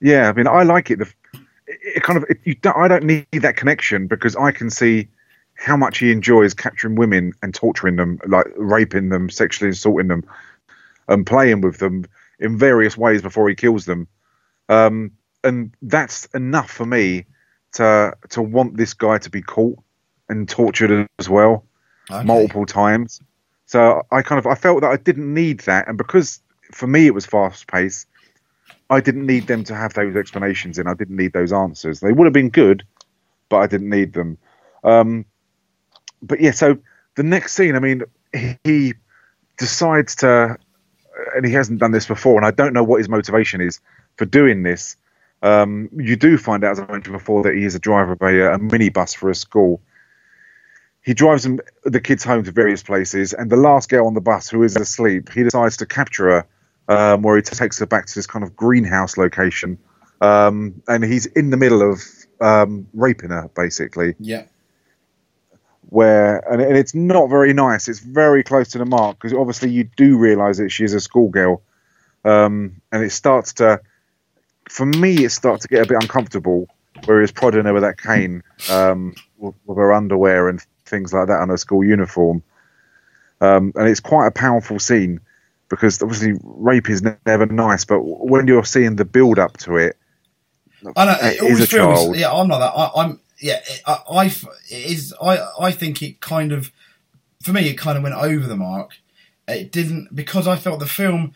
[0.00, 0.98] Yeah, I mean, I like it.
[0.98, 1.12] The,
[1.66, 5.08] it, kind of, it, you don't, I don't need that connection because I can see
[5.54, 10.24] how much he enjoys capturing women and torturing them, like raping them, sexually assaulting them,
[11.08, 12.04] and playing with them
[12.40, 14.08] in various ways before he kills them.
[14.68, 15.12] Um,
[15.44, 17.26] and that's enough for me
[17.72, 19.78] to to want this guy to be caught
[20.28, 21.64] and tortured as well
[22.10, 22.26] Okay.
[22.26, 23.20] multiple times.
[23.66, 26.40] So I kind of I felt that I didn't need that, and because
[26.72, 28.06] for me it was fast paced,
[28.90, 32.00] I didn't need them to have those explanations, and I didn't need those answers.
[32.00, 32.84] They would have been good,
[33.48, 34.36] but I didn't need them.
[34.84, 35.24] Um,
[36.22, 36.78] but yeah, so
[37.14, 38.94] the next scene, I mean, he, he
[39.58, 40.58] decides to,
[41.34, 43.80] and he hasn't done this before, and I don't know what his motivation is
[44.16, 44.96] for doing this.
[45.42, 48.22] Um, you do find out, as I mentioned before, that he is a driver of
[48.22, 49.82] a, a minibus for a school
[51.02, 54.20] he drives them, the kids home to various places, and the last girl on the
[54.20, 56.46] bus, who is asleep, he decides to capture her,
[56.88, 59.78] um, where he takes her back to this kind of greenhouse location,
[60.20, 62.00] um, and he's in the middle of
[62.40, 64.14] um, raping her, basically.
[64.20, 64.44] Yeah.
[65.88, 67.86] Where and, and it's not very nice.
[67.88, 71.00] It's very close to the mark because obviously you do realise that she is a
[71.00, 71.60] schoolgirl,
[72.24, 73.80] um, and it starts to,
[74.68, 76.68] for me, it starts to get a bit uncomfortable.
[77.06, 81.26] Where he's prodding her with that cane, um, with, with her underwear and things like
[81.28, 82.42] that on her school uniform.
[83.40, 85.20] Um, and it's quite a powerful scene
[85.68, 89.96] because obviously rape is never nice, but when you're seeing the build up to it,
[90.96, 91.16] I know.
[91.20, 91.70] It is always feels.
[91.70, 92.16] child.
[92.16, 92.72] Yeah, I'm not that.
[92.76, 93.20] I, I'm.
[93.40, 94.36] Yeah, I, I it
[94.70, 95.14] is.
[95.20, 95.38] I.
[95.60, 96.70] I think it kind of,
[97.42, 98.92] for me, it kind of went over the mark.
[99.48, 101.34] It didn't because I felt the film.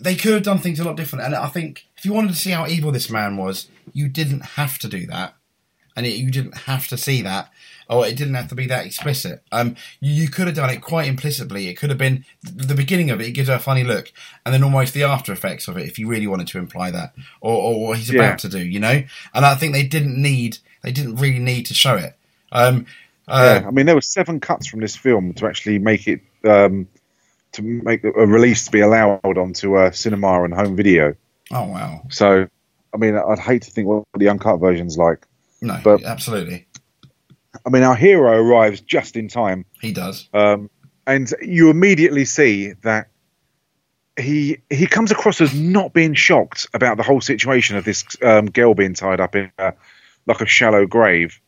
[0.00, 2.34] They could have done things a lot different, and I think if you wanted to
[2.36, 5.34] see how evil this man was, you didn't have to do that,
[5.96, 7.50] and it, you didn't have to see that,
[7.88, 9.42] or it didn't have to be that explicit.
[9.52, 11.68] Um, you, you could have done it quite implicitly.
[11.68, 13.28] It could have been the beginning of it.
[13.28, 14.10] It gives her a funny look,
[14.44, 17.14] and then almost the after effects of it, if you really wanted to imply that,
[17.40, 18.22] or, or what he's Yeah.
[18.22, 19.02] about to do, you know.
[19.34, 22.16] And I think they didn't need, they didn't really need to show it.
[22.50, 22.86] Um,
[23.28, 26.22] uh, yeah, I mean, there were seven cuts from this film to actually make it
[26.44, 26.88] um,
[27.52, 31.14] to make a release to be allowed onto uh, cinema and home video.
[31.52, 32.46] Oh wow, So,
[32.94, 35.26] I mean, I'd hate to think what the uncut version's like.
[35.60, 36.66] no, But- absolutely,
[37.66, 40.28] I mean, our hero arrives just in time, he does.
[40.32, 40.70] um,
[41.06, 43.08] and you immediately see that
[44.18, 48.46] he he comes across as not being shocked about the whole situation of this um,
[48.50, 49.72] girl being tied up in a,
[50.26, 51.40] like a shallow grave.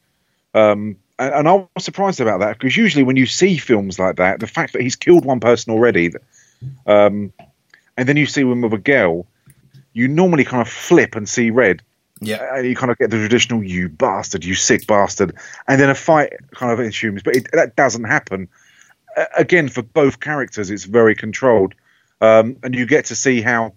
[0.55, 0.97] Um,
[1.31, 4.47] and, I was surprised about that because usually when you see films like that, the
[4.47, 6.13] fact that he's killed one person already,
[6.87, 7.33] um,
[7.97, 9.27] and then you see him with a girl,
[9.93, 11.83] you normally kind of flip and see red
[12.21, 15.35] Yeah, and you kind of get the traditional "you bastard, you sick bastard,"
[15.67, 17.23] and then a fight kind of ensues.
[17.23, 18.49] But it, that doesn't happen.
[19.37, 21.75] Again, for both characters, it's very controlled,
[22.21, 23.75] um, and you get to see how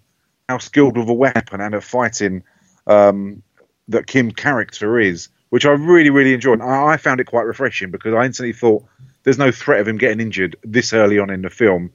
[0.48, 2.44] how skilled with a weapon and a fighting
[2.88, 3.42] um,
[3.88, 6.60] that Kim character is, which I really really enjoyed.
[6.60, 8.84] I, I found it quite refreshing because I instantly thought
[9.24, 11.94] there's no threat of him getting injured this early on in the film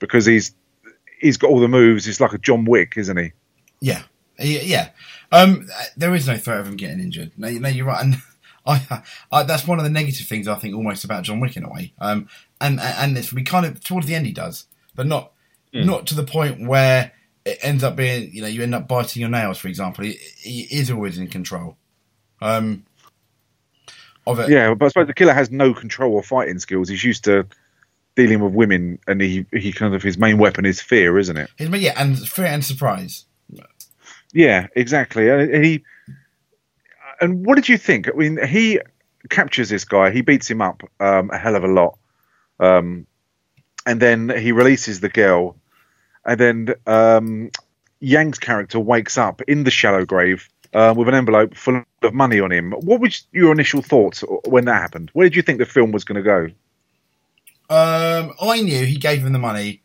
[0.00, 0.52] because he's
[1.20, 2.04] he's got all the moves.
[2.04, 3.30] He's like a John Wick, isn't he?
[4.40, 4.88] yeah, yeah.
[5.30, 7.30] Um, there is no threat of him getting injured.
[7.36, 8.02] No, no you're right.
[8.02, 8.16] And
[8.66, 11.62] I, I, that's one of the negative things I think almost about John Wick in
[11.62, 11.92] a way.
[12.00, 12.28] Um,
[12.60, 14.64] and and this we kind of towards the end he does,
[14.96, 15.30] but not
[15.72, 17.12] not to the point where
[17.44, 20.02] it ends up being you know you end up biting your nails, for example.
[20.02, 21.76] He, he is always in control.
[22.40, 22.84] Um,
[24.26, 24.48] of it.
[24.50, 26.88] Yeah, but I suppose the killer has no control or fighting skills.
[26.88, 27.46] He's used to
[28.14, 31.50] dealing with women, and he he kind of his main weapon is fear, isn't it?
[31.56, 33.24] His- yeah, and fear and surprise.
[34.32, 35.30] Yeah, exactly.
[35.30, 35.84] And he
[37.20, 38.08] and what did you think?
[38.08, 38.80] I mean, he
[39.30, 40.10] captures this guy.
[40.10, 41.98] He beats him up um, a hell of a lot,
[42.60, 43.06] um,
[43.86, 45.56] and then he releases the girl,
[46.24, 47.50] and then um,
[48.00, 52.38] Yang's character wakes up in the shallow grave uh, with an envelope full of money
[52.38, 52.72] on him.
[52.72, 55.10] What was your initial thoughts when that happened?
[55.14, 56.48] Where did you think the film was going to go?
[57.68, 59.82] Um, I knew he gave him the money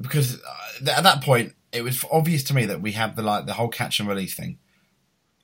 [0.00, 3.46] because uh, at that point it was obvious to me that we had the like
[3.46, 4.58] the whole catch and release thing.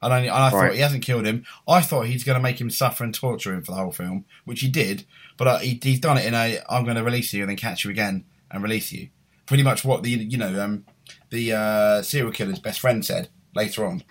[0.01, 0.75] And I, and I thought Right.
[0.75, 1.45] he hasn't killed him.
[1.67, 4.27] I thought he's going to make him suffer and torture him for the whole film,
[4.45, 5.05] which he did.
[5.37, 7.57] But uh, he, he's done it in a I'm going to release you and then
[7.57, 9.09] catch you again and release you.
[9.47, 10.85] Pretty much what the you know um,
[11.31, 14.03] the uh, serial killer's best friend said later on.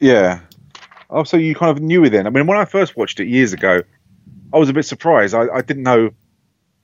[0.00, 0.40] Yeah.
[1.10, 2.26] Oh, so you kind of knew it then.
[2.26, 3.82] I mean, when I first watched it years ago,
[4.52, 5.34] I was a bit surprised.
[5.34, 6.10] I, I didn't know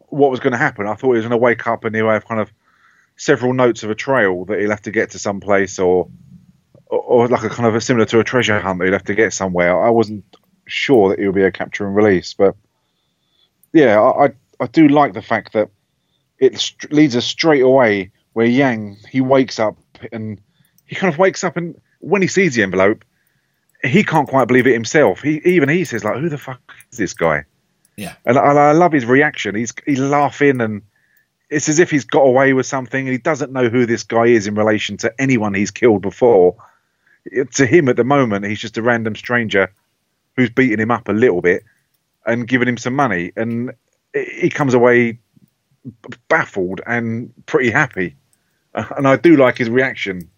[0.08, 0.86] what was going to happen.
[0.86, 2.50] I thought he was going to wake up and he'll have kind of
[3.16, 6.08] several notes of a trail that he'll have to get to some place or,
[6.86, 9.04] or, or like a kind of a similar to a treasure hunt that he'll have
[9.04, 9.82] to get somewhere.
[9.82, 10.24] I wasn't
[10.66, 12.56] sure that it would be a capture and release, but
[13.72, 15.70] yeah, I, I, I do like the fact that
[16.38, 19.76] it st- leads us straight away where Yang, he wakes up
[20.12, 20.40] and
[20.86, 23.04] he kind of wakes up and when he sees the envelope,
[23.82, 25.20] he can't quite believe it himself.
[25.22, 26.60] He even he says like, "Who the fuck
[26.92, 27.44] is this guy?"
[27.96, 28.14] Yeah.
[28.24, 29.54] and, and I love his reaction.
[29.54, 30.82] He's he's laughing and
[31.50, 33.06] it's as if he's got away with something.
[33.06, 36.56] and He doesn't know who this guy is in relation to anyone he's killed before.
[37.52, 39.72] To him, at the moment, he's just a random stranger
[40.36, 41.62] who's beating him up a little bit
[42.26, 43.72] and giving him some money, and
[44.14, 45.18] he comes away
[46.28, 48.16] baffled and pretty happy.
[48.74, 50.28] And I do like his reaction.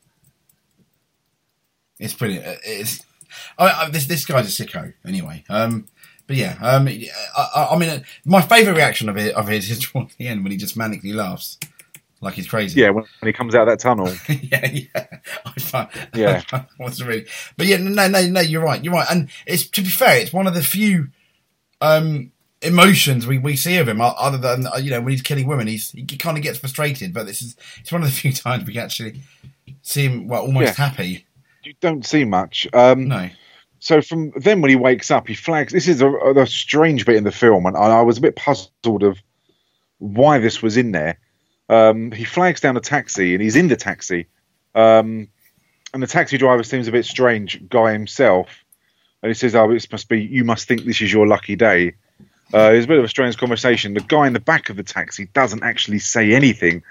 [1.99, 2.47] It's brilliant.
[2.47, 3.05] Uh, It's
[3.59, 5.45] I, I, this this guy's a sicko anyway.
[5.49, 5.87] Um,
[6.27, 7.09] but yeah, um, I,
[7.55, 10.43] I, I mean, uh, my favourite reaction of it of his is towards the end
[10.43, 11.59] when he just manically laughs
[12.21, 12.81] like he's crazy.
[12.81, 14.09] Yeah, when, he comes out of that tunnel.
[14.29, 15.07] yeah, yeah.
[15.47, 16.43] I find, Yeah.
[16.79, 18.41] What's really, but yeah, no, no, no.
[18.41, 18.83] You're right.
[18.83, 19.07] You're right.
[19.11, 21.09] And it's to be fair, it's one of the few
[21.81, 22.33] um,
[22.63, 24.01] emotions we, we see of him.
[24.01, 27.13] Other than uh, you know when he's killing women, he's he kind of gets frustrated.
[27.13, 29.21] But this is it's one of the few times we actually
[29.83, 30.89] see him well almost Yeah.
[30.89, 31.26] happy.
[31.67, 32.69] You don't see much.
[32.73, 33.29] Um, No,
[33.81, 35.73] So from then, when he wakes up, he flags.
[35.73, 39.03] This is a, a strange bit in the film, and I was a bit puzzled
[39.03, 39.19] of
[39.99, 41.19] why this was in there.
[41.69, 44.27] Um, he flags down a taxi, and he's in the taxi,
[44.77, 45.27] um,
[45.93, 48.49] and the taxi driver seems a bit strange guy himself,
[49.23, 50.23] and he says, "Oh, this must be.
[50.23, 51.95] You must think this is your lucky day."
[52.55, 53.95] Uh, it's a bit of a strange conversation.
[53.95, 56.85] The guy in the back of the taxi doesn't actually say anything,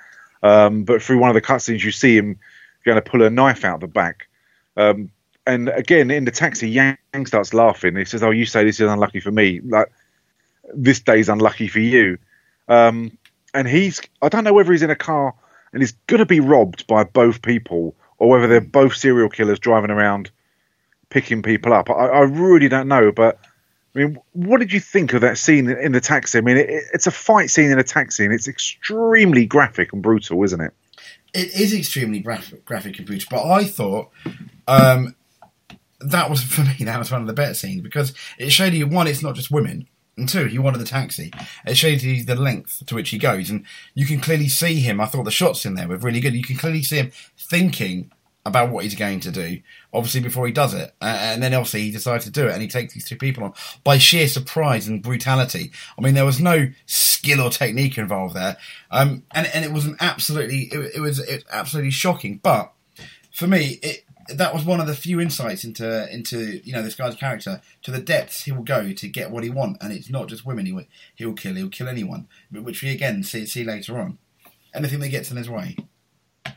[0.44, 2.38] um, but through one of the cutscenes, you see him
[2.84, 4.28] going to pull a knife out the back.
[4.78, 5.12] Um,
[5.48, 7.96] and again, in the taxi, Yang starts laughing.
[7.96, 9.62] He says, "Oh, you say this is unlucky for me.
[9.62, 9.92] Like
[10.74, 12.18] this day's unlucky for you."
[12.68, 13.18] Um,
[13.54, 15.34] and he's—I don't know whether he's in a car
[15.72, 19.60] and he's going to be robbed by both people, or whether they're both serial killers
[19.60, 20.32] driving around
[21.10, 21.90] picking people up.
[21.90, 23.12] I, I really don't know.
[23.12, 23.40] But
[23.96, 26.40] I mean, what did you think of that scene in the taxi?
[26.40, 30.02] I mean, it, it's a fight scene in a taxi, and it's extremely graphic and
[30.02, 30.74] brutal, isn't it?
[31.36, 33.28] it is extremely graphic, graphic and brutal.
[33.30, 34.10] But I thought
[34.68, 35.16] um,
[36.00, 38.88] that was for me that was one of the better scenes because it showed you
[38.88, 41.32] one, it's not just women, and two, he wanted the taxi.
[41.66, 45.02] It showed you the length to which he goes, and you can clearly see him.
[45.02, 46.34] I thought the shots in there were really good.
[46.34, 48.12] You can clearly see him thinking
[48.46, 49.60] about what he's going to do,
[49.92, 52.68] obviously before he does it, and then obviously he decides to do it, and he
[52.68, 55.72] takes these two people on by sheer surprise and brutality.
[55.98, 58.56] I mean, there was no skill or technique involved there,
[58.92, 62.40] um, and and it was an absolutely it, it was it was absolutely shocking.
[62.42, 62.72] But
[63.34, 66.96] for me, it that was one of the few insights into into you know this
[66.96, 70.10] guy's character to the depths he will go to get what he wants, and it's
[70.10, 70.86] not just women he will
[71.16, 74.18] he'll kill, he'll kill anyone, which we again see see later on.
[74.74, 75.78] Anything that gets in his way,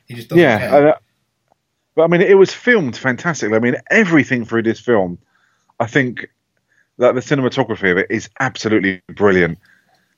[0.07, 0.89] he just doesn't yeah, care.
[0.89, 0.99] uh,
[1.95, 3.57] but I mean, it was filmed fantastically.
[3.57, 5.19] I mean, everything through this film,
[5.81, 6.29] I think
[6.99, 9.59] that the cinematography of it is absolutely brilliant.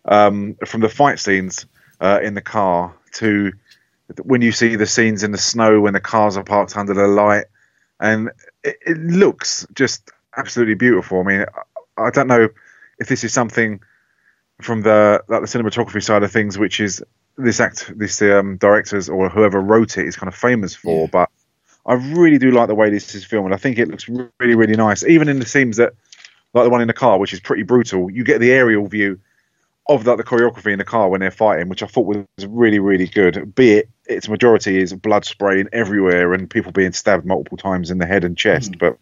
[0.07, 1.67] Um, from the fight scenes
[2.01, 3.53] uh, in the car to
[4.23, 7.07] when you see the scenes in the snow when the cars are parked under the
[7.07, 7.47] light,
[7.99, 8.31] and
[8.65, 11.21] it, it looks just absolutely beautiful.
[11.21, 11.45] I mean,
[11.97, 12.49] I, I don't know
[12.99, 13.81] if this is something
[14.61, 17.03] from the like the cinematography side of things, which is
[17.37, 21.31] this act, this um, directors or whoever wrote it is kind of famous for, but
[21.87, 23.53] I really do like the way this is filmed.
[23.53, 25.05] I think it looks really, really nice.
[25.05, 25.95] Even in the scenes that,
[26.53, 29.19] like the one in the car, which is pretty brutal, you get the aerial view
[29.91, 32.79] of like the choreography in the car when they're fighting, which I thought was really
[32.79, 33.55] really good.
[33.55, 37.99] Be it its majority is blood spraying everywhere and people being stabbed multiple times in
[37.99, 38.79] the head and chest, Mm.
[38.79, 38.99] but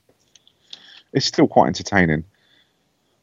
[1.13, 2.25] it's still quite entertaining.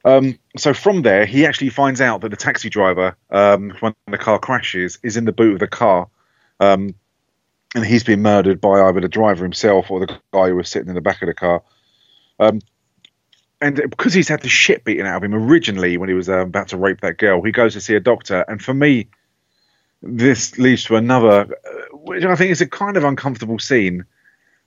[0.04, 4.18] Um, so from there, he actually finds out that the taxi driver, um, when the
[4.18, 6.08] car crashes, is in the boot of the car,
[6.60, 6.94] um,
[7.74, 10.90] and he's been murdered by either the driver himself or the guy who was sitting
[10.90, 11.64] in the back of the car.
[13.62, 16.30] Um, and because he's had the shit beaten out of him originally when he was
[16.30, 18.46] uh, about to rape that girl, he goes to see a doctor.
[18.48, 19.08] And for me,
[20.02, 24.06] this leads to another, uh, which I think is a kind of uncomfortable scene,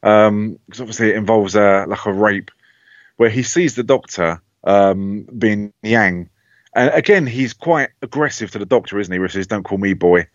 [0.01, 2.51] because obviously it involves uh, like a rape,
[3.16, 6.30] where he sees the doctor um, being Yang,
[6.74, 9.18] and again he's quite aggressive to the doctor, isn't he?
[9.18, 10.26] Where he says, "Don't call me boy,"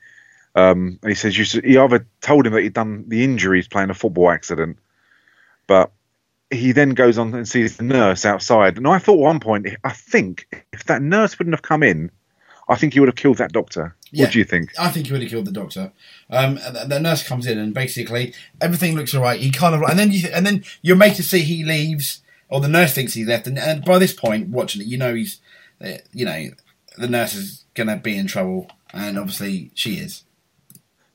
[0.56, 3.90] um, and he says, "You." He either told him that he'd done the injuries playing
[3.90, 4.78] a football accident,
[5.68, 5.92] but
[6.54, 8.78] he then goes on and sees the nurse outside.
[8.78, 12.12] And I thought at one point, I think if that nurse wouldn't have come in,
[12.70, 13.96] I think he would have killed that doctor.
[14.12, 14.26] Yeah.
[14.26, 14.72] What do you think?
[14.80, 15.92] I think he would have killed the doctor.
[16.30, 19.40] Um, the, nurse comes in and basically everything looks alright.
[19.40, 22.62] He kind of and then you and then you're made to see he leaves, or
[22.62, 25.40] the nurse thinks he's left, and, and by this point, watching it, you know he's,
[25.84, 26.50] uh, you know,
[26.98, 30.24] the nurse is gonna be in trouble, and obviously she is.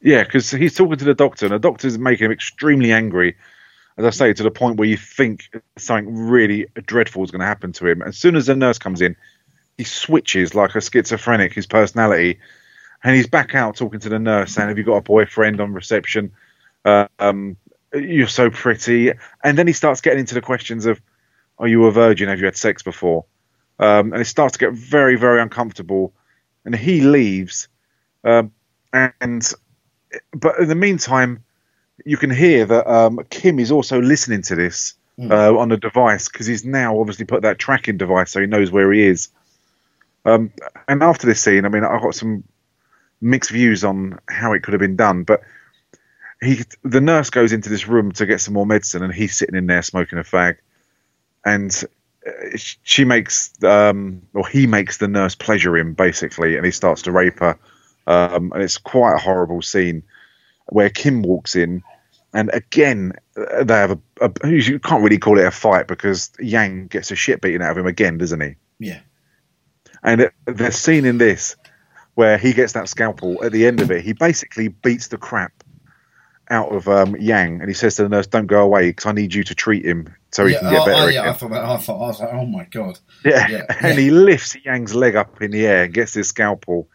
[0.02, 3.36] Yeah, because he's talking to the doctor, and the doctor's making him extremely angry.
[3.98, 7.46] As I say, to the point where you think something really dreadful is going to
[7.46, 8.00] happen to him.
[8.00, 9.16] As soon as the nurse comes in,
[9.76, 12.38] he switches like a schizophrenic, his personality,
[13.02, 15.72] and he's back out talking to the nurse, saying, "Have you got a boyfriend on
[15.72, 16.30] reception?
[16.84, 17.56] Uh, um,
[17.92, 21.00] you're so pretty." And then he starts getting into the questions of,
[21.58, 22.28] "Are you a virgin?
[22.28, 23.24] Have you had sex before?"
[23.80, 26.12] Um, and it starts to get very, very uncomfortable.
[26.64, 27.68] And he leaves,
[28.22, 28.52] um,
[29.20, 29.52] and
[30.32, 31.44] but in the meantime,
[32.04, 35.32] you can hear that um, Kim is also listening to this Mm.
[35.32, 38.70] uh, on a device because he's now obviously put that tracking device so he knows
[38.70, 39.30] where he is.
[40.24, 40.52] Um,
[40.86, 42.44] and after this scene, I mean, I've got some
[43.20, 45.42] mixed views on how it could have been done, but
[46.40, 49.56] he, the nurse goes into this room to get some more medicine, and he's sitting
[49.56, 50.58] in there smoking a fag,
[51.44, 51.84] and
[52.24, 57.02] uh, she makes, um, or he makes the nurse pleasure him basically, and he starts
[57.02, 57.58] to rape her,
[58.06, 60.04] um, and it's quite a horrible scene
[60.68, 61.82] where Kim walks in,
[62.32, 66.30] and again uh, they have a, a you can't really call it a fight because
[66.38, 68.56] Yang gets a shit beaten out of him again, doesn't he?
[68.78, 69.00] Yeah.
[70.02, 71.56] And the scene in this
[72.14, 75.52] where he gets that scalpel at the end of it, he basically beats the crap
[76.50, 79.12] out of um, Yang, and he says to the nurse, "Don't go away because I
[79.12, 81.32] need you to treat him so he yeah, can get oh, better." oh, yeah, I
[81.32, 81.64] thought that.
[81.64, 82.98] I thought I was like, oh my god.
[83.24, 83.48] Yeah.
[83.48, 84.00] Yeah, and yeah.
[84.00, 86.88] he lifts Yang's leg up in the air and gets his scalpel.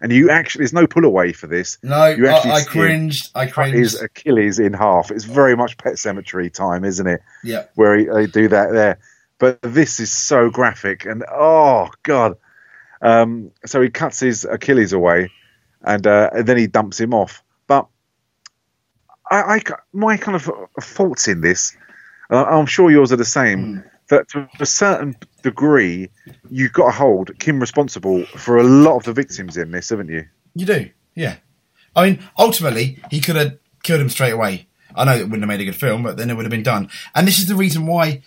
[0.00, 1.78] And you actually, there's no pull away for this.
[1.82, 3.30] No, You actually I, I cringed.
[3.34, 3.76] I cringed.
[3.76, 5.10] his Achilles in half.
[5.10, 7.20] It's very much Pet Sematary time, isn't it?
[7.42, 7.64] yeah.
[7.74, 8.98] Where he, they do that there.
[9.38, 12.36] But this is so graphic, and oh god.
[13.00, 15.30] Um, so he cuts his Achilles away,
[15.82, 17.44] and, uh, and then he dumps him off.
[17.68, 17.86] But
[19.30, 21.76] I, I my kind of faults in this,
[22.30, 23.58] I'm sure yours are the same.
[23.64, 23.90] Mm.
[24.08, 25.16] That to a certain
[25.50, 26.10] degree,
[26.50, 30.08] you've got to hold Kim responsible for a lot of the victims in this, haven't
[30.08, 30.24] you?
[30.54, 31.36] You do, yeah.
[31.96, 34.66] I mean, ultimately, he could have killed him straight away.
[34.94, 36.62] I know it wouldn't have made a good film, but then it would have been
[36.62, 36.90] done.
[37.14, 38.22] And this is the reason why,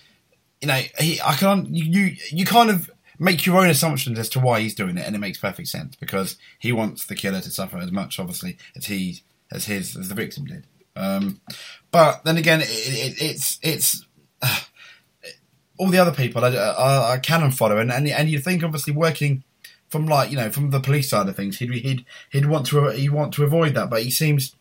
[0.61, 1.67] you know, he, I can't.
[1.69, 5.15] You, you, kind of make your own assumptions as to why he's doing it, and
[5.15, 8.85] it makes perfect sense because he wants the killer to suffer as much, obviously, as
[8.85, 10.65] he, as his, as the victim did.
[10.95, 11.41] Um,
[11.91, 14.05] but then again, it, it, it's it's
[15.81, 18.93] all the other people are, are, are cannon fodder, and, and and you think obviously
[18.93, 19.43] working
[19.89, 22.89] from like you know from the police side of things, he'd he'd he'd want to
[22.91, 24.55] he'd want to avoid that, but he seems,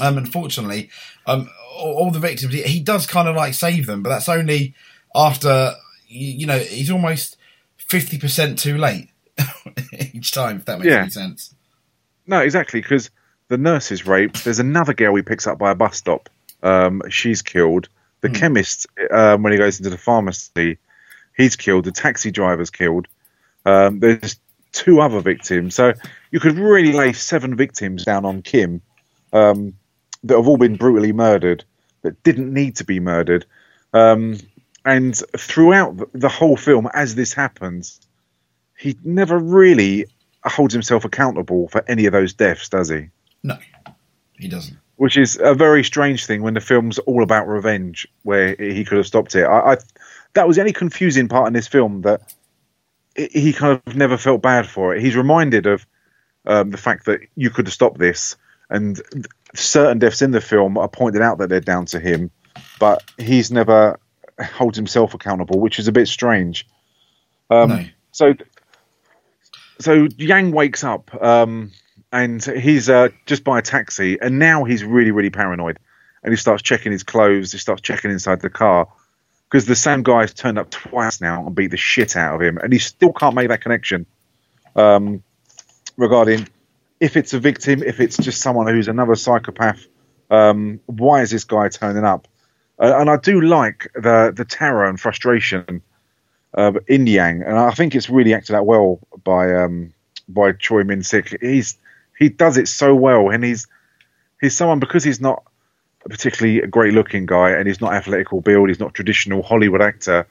[0.00, 0.90] um, unfortunately,
[1.26, 4.28] um, all, all the victims he, he does kind of like save them, but that's
[4.28, 4.74] only
[5.14, 5.72] after
[6.06, 7.38] you, you know he's almost
[7.78, 9.08] fifty percent too late
[10.12, 10.58] each time.
[10.58, 11.00] If that makes Yeah.
[11.02, 11.54] any sense.
[12.26, 13.10] No, exactly, because
[13.48, 14.44] the nurse is raped.
[14.44, 16.28] There's another girl he picks up by a bus stop.
[16.62, 17.88] Um, she's killed.
[18.22, 18.34] The Hmm.
[18.34, 20.78] chemist, um, when he goes into the pharmacy,
[21.36, 21.84] he's killed.
[21.84, 23.06] The taxi driver's killed.
[23.66, 24.38] Um, there's
[24.72, 25.74] two other victims.
[25.74, 25.92] So
[26.30, 28.80] you could really lay seven victims down on Kim
[29.32, 29.74] um,
[30.24, 31.64] that have all been brutally murdered,
[32.02, 33.44] that didn't need to be murdered.
[33.92, 34.38] Um,
[34.84, 38.00] and throughout the whole film, as this happens,
[38.76, 40.06] he never really
[40.44, 43.08] holds himself accountable for any of those deaths, does he?
[43.44, 43.58] No,
[44.38, 44.76] he doesn't.
[45.02, 48.98] Which is a very strange thing when the film's all about revenge, where he could
[48.98, 49.42] have stopped it.
[49.44, 49.76] I, I
[50.34, 52.20] that was the only confusing part in this film that
[53.16, 55.02] he kind of never felt bad for it.
[55.02, 55.84] He's reminded of
[56.46, 58.36] um, the fact that you could have stopped this,
[58.70, 59.02] and
[59.54, 62.30] certain deaths in the film are pointed out that they're down to him,
[62.78, 63.98] but he's never
[64.40, 66.64] holds himself accountable, which is a bit strange.
[67.50, 67.84] Um, no.
[68.12, 68.34] so
[69.80, 71.72] so Yang wakes up um,
[72.12, 75.78] and he's uh, just by a taxi, and now he's really, really paranoid,
[76.22, 77.52] and he starts checking his clothes.
[77.52, 78.88] He starts checking inside the car
[79.48, 82.58] because the same guy's turned up twice now and beat the shit out of him,
[82.58, 84.06] and he still can't make that connection
[84.76, 85.22] um,
[85.96, 86.48] regarding
[87.00, 89.86] if it's a victim, if it's just someone who's another psychopath.
[90.30, 92.28] Um, why is this guy turning up?
[92.78, 95.82] Uh, and I do like the the terror and frustration
[96.54, 99.92] uh, in Yang, and I think it's really acted out well by um,
[100.28, 101.40] by Choi Min Sik.
[101.40, 101.78] He's
[102.22, 103.66] he does it so well, and he's
[104.40, 105.42] he's someone because he's not
[106.04, 109.82] a particularly great looking guy, and he's not athletic or build, he's not traditional Hollywood
[109.82, 110.26] actor.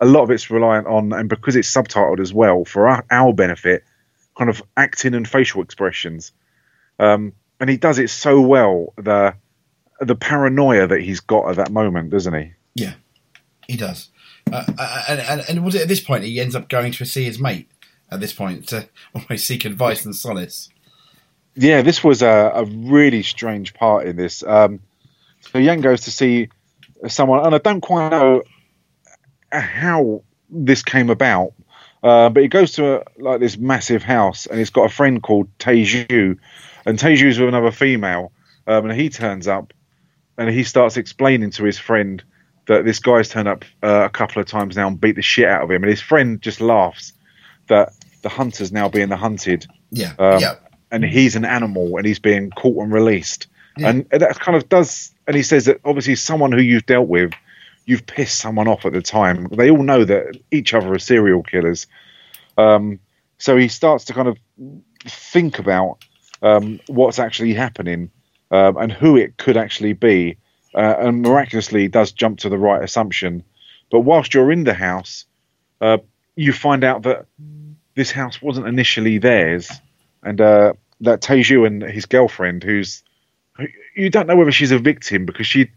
[0.00, 3.32] A lot of it's reliant on, and because it's subtitled as well for our, our
[3.32, 3.84] benefit,
[4.36, 6.32] kind of acting and facial expressions.
[6.98, 8.92] Um, and he does it so well.
[8.96, 9.34] The
[10.00, 12.52] the paranoia that he's got at that moment, doesn't he?
[12.74, 12.94] Yeah,
[13.66, 14.08] he does.
[14.52, 14.64] Uh,
[15.08, 17.38] and, and, and was it at this point he ends up going to see his
[17.38, 17.70] mate
[18.10, 20.68] at this point to almost seek advice and solace?
[21.56, 24.42] Yeah, this was a, a really strange part in this.
[24.42, 24.80] Um,
[25.40, 26.48] so Yang goes to see
[27.08, 28.42] someone, and I don't quite know
[29.52, 31.52] how this came about,
[32.02, 35.22] uh, but he goes to a, like this massive house, and he's got a friend
[35.22, 36.38] called Taeju,
[36.86, 38.32] and Taeju's with another female,
[38.66, 39.72] um, and he turns up,
[40.36, 42.22] and he starts explaining to his friend
[42.66, 45.48] that this guy's turned up uh, a couple of times now and beat the shit
[45.48, 47.12] out of him, and his friend just laughs
[47.68, 47.92] that
[48.22, 49.66] the hunter's now being the hunted.
[49.90, 50.54] Yeah, um, yeah.
[50.94, 53.90] And he's an animal, and he's being caught and released, yeah.
[53.90, 55.12] and that kind of does.
[55.26, 57.32] And he says that obviously someone who you've dealt with,
[57.84, 59.48] you've pissed someone off at the time.
[59.50, 61.86] They all know that each other are serial killers.
[62.56, 63.00] Um,
[63.38, 64.38] so he starts to kind of
[65.06, 65.98] think about
[66.42, 68.10] um, what's actually happening
[68.50, 70.36] um, and who it could actually be
[70.74, 73.44] uh, and miraculously does jump to the right assumption.
[73.90, 75.24] But whilst you're in the house,
[75.80, 75.98] uh,
[76.36, 77.26] you find out that
[77.94, 79.70] this house wasn't initially theirs,
[80.22, 83.02] and uh, that Taeju and his girlfriend, who's
[83.94, 85.70] you don't know whether she's a victim because she.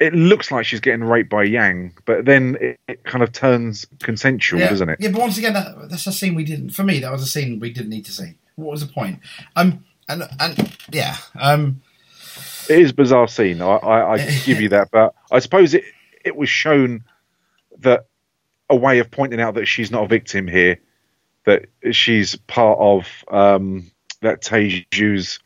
[0.00, 3.84] It looks like she's getting raped by Yang, but then it, it kind of turns
[4.00, 4.68] consensual, yeah.
[4.68, 5.00] doesn't it?
[5.00, 6.70] Yeah, but once again, that, that's a scene we didn't.
[6.70, 8.34] For me, that was a scene we didn't need to see.
[8.54, 9.18] What was the point?
[9.56, 11.82] Um, and and yeah, um,
[12.68, 13.60] it is a bizarre scene.
[13.60, 15.82] I, I, I give you that, but I suppose it
[16.24, 17.04] it was shown
[17.80, 18.06] that
[18.70, 20.78] a way of pointing out that she's not a victim here,
[21.44, 23.90] that she's part of um,
[24.22, 25.38] that Taeju's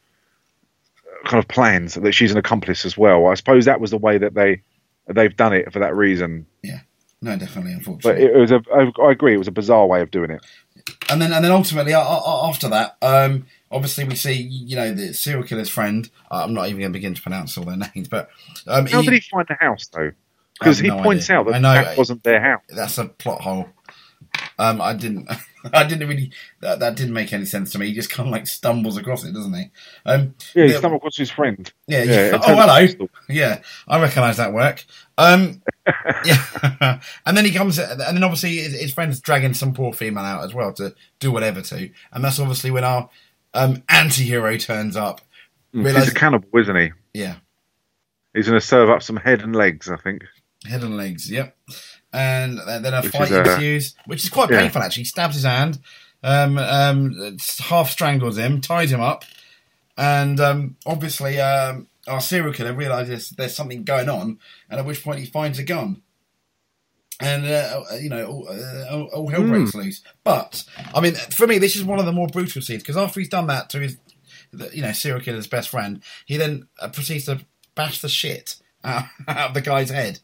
[1.25, 3.27] kind of plans, that she's an accomplice as well.
[3.27, 4.63] I suppose that was the way that they
[5.09, 6.47] they've done it for that reason.
[6.63, 6.81] Yeah,
[7.21, 8.27] no, definitely, unfortunately.
[8.27, 8.63] But it was a.
[9.03, 10.45] I agree, it was a bizarre way of doing it.
[11.09, 15.43] And then, and then ultimately, after that, um, obviously we see you know the serial
[15.43, 16.09] killer's friend.
[16.31, 18.31] Uh, I'm not even going to begin to pronounce all their names, but
[18.67, 20.13] um, how he, did he find the house though?
[20.59, 21.39] Because he no points idea.
[21.39, 22.63] out that I know, that wasn't their house.
[22.69, 23.69] That's a plot hole.
[24.59, 25.29] Um, I didn't,
[25.73, 26.31] I didn't really.
[26.61, 27.89] That, that didn't make any sense to me.
[27.89, 29.71] He just kind of like stumbles across it, doesn't he?
[30.05, 31.73] Um, yeah, he stumbles across his friend.
[31.87, 32.03] Yeah.
[32.03, 33.09] yeah, yeah oh, hello.
[33.29, 34.85] Yeah, I recognise that work.
[35.19, 35.63] Um,
[36.25, 40.25] yeah, and then he comes, and then obviously his, his friend's dragging some poor female
[40.25, 43.09] out as well to do whatever to, and that's obviously when our
[43.55, 45.21] um, anti-hero turns up.
[45.73, 46.93] Realize- He's a cannibal, isn't he?
[47.15, 47.37] Yeah.
[48.35, 50.25] He's going to serve up some head and legs, I think.
[50.65, 51.57] Head and legs, yep.
[52.13, 54.61] And then a which fight uh, ensues, which is quite yeah.
[54.61, 55.03] painful actually.
[55.03, 55.79] He stabs his hand,
[56.23, 59.25] um, um, half strangles him, ties him up,
[59.97, 64.39] and um, obviously um, our serial killer realizes there's something going on,
[64.69, 66.03] and at which point he finds a gun
[67.23, 69.85] and uh, you know all, uh, all hell breaks mm.
[69.85, 70.03] loose.
[70.25, 73.21] But I mean, for me, this is one of the more brutal scenes because after
[73.21, 73.97] he's done that to his,
[74.73, 77.41] you know, serial killer's best friend, he then uh, proceeds to
[77.75, 80.19] bash the shit out, out of the guy's head.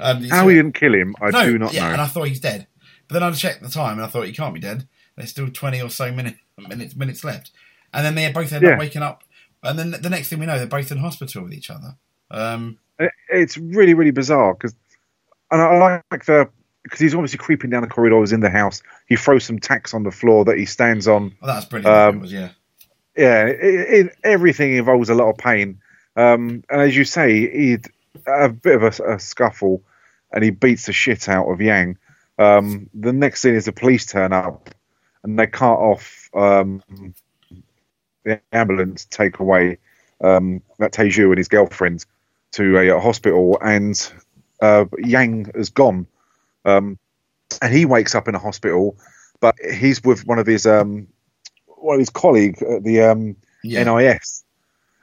[0.00, 1.92] Um, How so, he didn't kill him, I no, do not yeah, know.
[1.92, 2.66] And I thought he's dead,
[3.08, 4.88] but then I checked the time and I thought he can't be dead.
[5.16, 7.52] There's still twenty or so minutes minutes minutes left,
[7.92, 8.70] and then they both end yeah.
[8.70, 9.22] up waking up,
[9.62, 11.96] and then the next thing we know, they're both in hospital with each other.
[12.30, 12.78] Um,
[13.28, 14.74] it's really really bizarre because
[15.50, 16.48] and I like the
[16.82, 18.82] because he's obviously creeping down the corridors in the house.
[19.06, 21.34] He throws some tacks on the floor that he stands on.
[21.40, 21.96] Oh, that's brilliant.
[21.96, 22.50] Um, was, yeah.
[23.16, 25.80] Yeah, it, it, everything involves a lot of pain.
[26.16, 27.78] Um, and as you say, he
[28.26, 29.82] a bit of a, a, scuffle,
[30.32, 31.98] and he beats the shit out of Yang.
[32.38, 34.70] Um, the next scene is the police turn up,
[35.22, 36.82] and they cart off um,
[38.24, 39.78] the ambulance, take away
[40.20, 42.04] um, that Taeju and his girlfriend
[42.52, 44.12] to a, a hospital, and
[44.60, 46.06] uh, Yang has gone,
[46.64, 46.98] um,
[47.62, 48.96] and he wakes up in a hospital,
[49.40, 51.06] but he's with one of his um,
[51.66, 53.84] one of his colleague at the um, yeah.
[53.84, 54.44] NIS,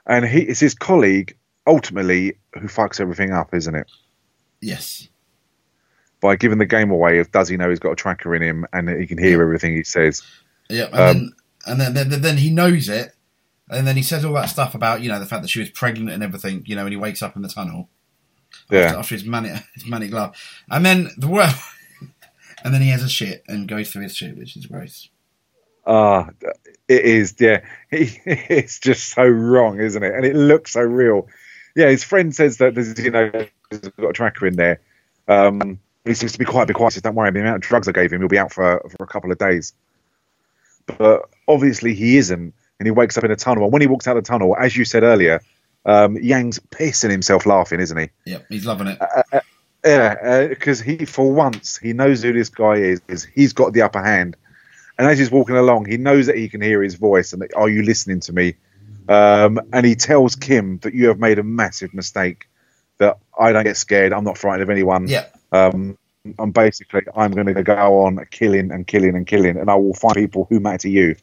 [0.06, 1.36] and he it's his colleague
[1.66, 3.90] ultimately who fucks everything up, isn't it?
[4.60, 5.08] Yes.
[6.20, 8.64] By giving the game away of does he know he's got a tracker in him
[8.72, 10.22] and he can hear everything he says.
[10.68, 11.32] Yeah, and, Um, then,
[11.66, 13.12] and then, then then he knows it,
[13.68, 15.70] and then he says all that stuff about you know the fact that she was
[15.70, 16.62] pregnant and everything.
[16.66, 17.88] You know, when he wakes up in the tunnel
[18.70, 18.94] Yeah.
[18.98, 20.36] after his manic his manic love,
[20.70, 21.54] and then the well,
[22.64, 25.08] and then he has a shit and goes through his shit, which is gross.
[25.84, 26.30] Ah,
[26.88, 27.34] it is.
[27.40, 30.14] Yeah, it's just so wrong, isn't it?
[30.14, 31.26] And it looks so real.
[31.74, 33.30] Yeah, his friend says that there's, you know,
[33.70, 34.80] he's got a tracker in there.
[35.28, 36.92] Um, he seems to be quite, be quiet.
[36.92, 38.80] He says, "Don't worry, the amount of drugs I gave him, he'll be out for
[38.90, 39.72] for a couple of days."
[40.86, 43.64] But obviously, he isn't, and he wakes up in a tunnel.
[43.64, 45.40] And when he walks out of the tunnel, as you said earlier,
[45.86, 48.10] um, Yang's pissing himself laughing, isn't he?
[48.26, 48.98] Yeah, he's loving it.
[49.84, 53.00] Yeah, because he, for once, he knows who this guy is.
[53.08, 53.24] is.
[53.24, 54.36] He's got the upper hand,
[54.98, 57.32] and as he's walking along, he knows that he can hear his voice.
[57.32, 58.56] And that, are you listening to me?
[59.08, 62.48] Um, and he tells Kim that you have made a massive mistake.
[62.98, 64.12] That I don't get scared.
[64.12, 65.08] I'm not frightened of anyone.
[65.08, 65.98] Yeah, Um,
[66.38, 69.94] I'm basically I'm going to go on killing and killing and killing, and I will
[69.94, 71.16] find people who matter to you,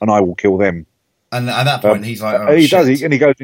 [0.00, 0.86] and I will kill them.
[1.32, 3.34] and at that point, Um, he's like, oh, and he does, he, and he goes,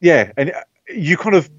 [0.00, 0.52] yeah, and
[0.88, 1.50] you kind of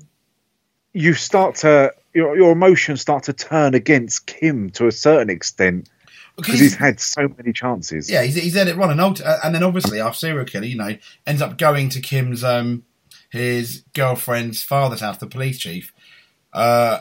[0.93, 5.89] you start to your your emotions start to turn against Kim to a certain extent
[6.39, 8.09] Because because he's had so many chances.
[8.09, 10.65] Yeah, he's, he's had it wrong, and, ult- uh, and then obviously our serial killer,
[10.65, 10.95] you know,
[11.27, 12.83] ends up going to Kim's um
[13.29, 15.93] his girlfriend's father's house, the police chief,
[16.53, 16.99] uh,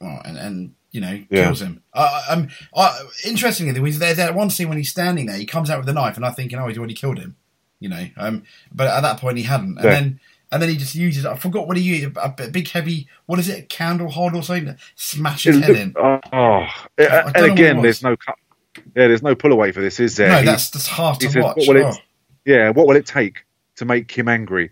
[0.00, 1.44] well, and and you know Yeah.
[1.44, 1.82] kills him.
[1.94, 5.46] Uh, um, uh, interestingly, there was there that one scene when he's standing there, he
[5.46, 7.36] comes out with a knife, and I'm thinking, oh, he's already killed him,
[7.78, 8.06] you know.
[8.16, 9.90] Um, but at that point, he hadn't, and Yeah.
[9.90, 10.20] then.
[10.52, 13.48] And then he just uses, I forgot what he used, a, big heavy, what is
[13.48, 15.94] it, a candle hold or something, smash his It head look- in.
[15.96, 16.66] oh,
[16.98, 18.34] I and again, there's no cut.
[18.76, 20.28] Yeah, there's no pull away for this, is there?
[20.28, 21.56] no, He- that's, that's hard to says, watch.
[21.56, 21.98] what will it- Oh.
[22.44, 23.44] yeah, what will it take
[23.76, 24.70] to make Kim angry?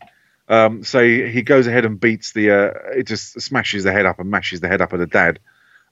[0.48, 2.50] Um, so he, goes ahead and beats the.
[2.50, 5.40] Uh, it just smashes the head up and mashes the head up of the dad.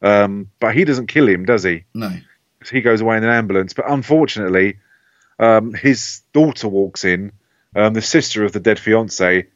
[0.00, 1.84] Um, but he doesn't kill him, does he?
[1.92, 2.08] No.
[2.64, 3.74] So he goes away in an ambulance.
[3.74, 4.78] But unfortunately,
[5.38, 7.32] um, his daughter walks in,
[7.74, 9.46] um, the sister of the dead fiance,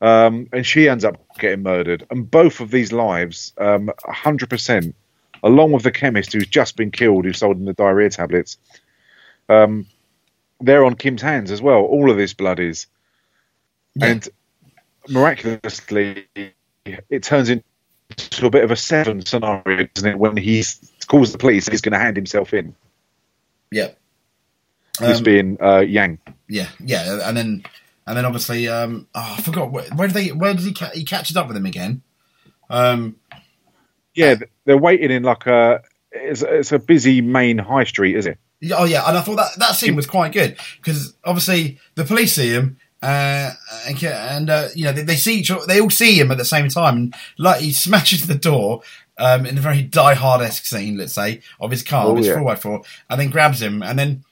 [0.00, 2.04] um, and she ends up getting murdered.
[2.10, 4.94] And both of these lives, um, 100%,
[5.42, 8.58] along with the chemist who's just been killed, who sold him the diarrhea tablets,
[9.48, 9.86] um,
[10.60, 11.80] they're on Kim's hands as well.
[11.80, 12.86] All of this blood is.
[13.94, 14.06] Yeah.
[14.06, 14.28] And
[15.08, 16.26] miraculously,
[16.84, 17.64] it turns into
[18.42, 20.18] a bit of a seven scenario, doesn't it?
[20.18, 20.64] When he
[21.06, 22.74] calls the police, he's going to hand himself in.
[23.70, 23.88] Yeah.
[25.00, 26.18] This Um, being uh, Yang.
[26.48, 27.62] Yeah, yeah, and then
[28.06, 30.90] and then obviously, um, oh, I forgot where, where did they where did he ca-
[30.94, 32.02] he catches up with him again?
[32.68, 33.16] Um,
[34.18, 35.82] Yeah, they're waiting in like a.
[36.10, 38.38] It's, it's a busy main high street, is it?
[38.72, 42.34] oh yeah, and I thought that that scene was quite good because obviously the police
[42.34, 42.78] see him.
[43.00, 43.52] Uh,
[43.86, 46.36] and and uh, you know they, they see each other, they all see him at
[46.38, 48.82] the same time and like he smashes the door
[49.18, 52.18] um, in a very die hard esque scene let's say of his car Oh, of
[52.18, 54.24] his 4x4 and then grabs him and then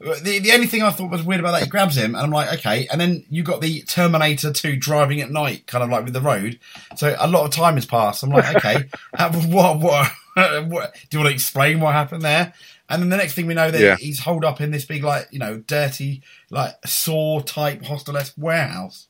[0.00, 2.30] the the only thing I thought was weird about that he grabs him and I'm
[2.30, 2.86] like okay.
[2.90, 6.20] And then you got the Terminator 2 driving at night kind of like with the
[6.20, 6.58] road.
[6.96, 8.22] So a lot of time has passed.
[8.22, 8.88] I'm like okay.
[9.48, 10.10] What what
[10.66, 10.94] what?
[10.94, 12.52] Do you want to explain what happened there?
[12.90, 13.96] And then the next thing we know that Yeah.
[13.96, 19.08] he's holed up in this big like you know dirty like saw type hostel-esque warehouse.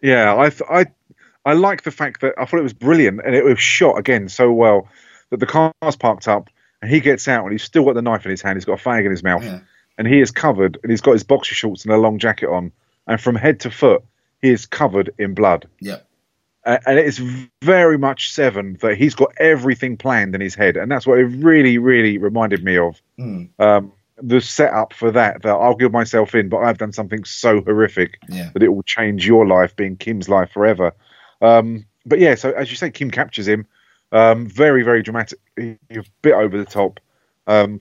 [0.00, 0.86] Yeah, I I
[1.44, 4.28] I like the fact that I thought it was brilliant and it was shot again
[4.28, 4.88] so well
[5.30, 6.48] that the car's parked up
[6.82, 8.56] and he gets out and he's still got the knife in his hand.
[8.56, 9.60] He's got a fag in his mouth Yeah.
[9.98, 12.72] and he is covered and he's got his boxer shorts and a long jacket on
[13.06, 14.04] and from head to foot
[14.42, 15.66] he is covered in blood.
[15.80, 16.06] Yep.
[16.64, 17.18] A- and it's
[17.62, 21.24] very much Seven that he's got everything planned in his head, and that's what it
[21.24, 23.00] really, really reminded me of.
[23.18, 23.48] Mm.
[23.58, 27.62] Um, the setup for that that I'll give myself in, but I've done something so
[27.62, 28.50] horrific Yeah.
[28.52, 30.92] that it will change your life, being Kim's life forever.
[31.40, 33.66] Um, but yeah, so as you say, Kim captures him.
[34.12, 35.38] Um, very, very dramatic.
[35.58, 35.76] A
[36.22, 37.00] bit over the top.
[37.46, 37.80] Um,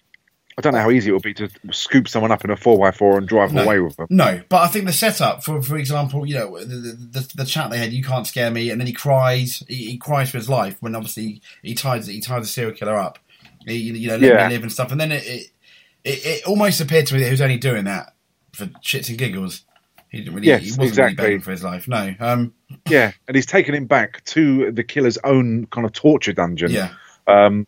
[0.57, 2.87] I don't know how easy it would be to scoop someone up in a four
[2.87, 3.63] x four and drive No.
[3.63, 4.07] away with them.
[4.09, 7.45] No, but I think the setup for, for example, you know, the, the, the, the
[7.45, 10.37] chat they had, you can't scare me, and then he cries, he, he cries for
[10.37, 13.19] his life when obviously he ties he ties the serial killer up,
[13.67, 14.47] he, you know, let Yeah.
[14.47, 15.51] me live and stuff, and then it it,
[16.03, 18.15] it it almost appeared to me that he was only doing that
[18.53, 19.63] for shits and giggles.
[20.09, 21.15] He didn't really, Yes, he wasn't exactly.
[21.23, 21.87] really begging for his life.
[21.87, 22.53] No, um,
[22.89, 26.71] Yeah, and he's taken him back to the killer's own kind of torture dungeon.
[26.71, 26.89] yeah,
[27.27, 27.65] um,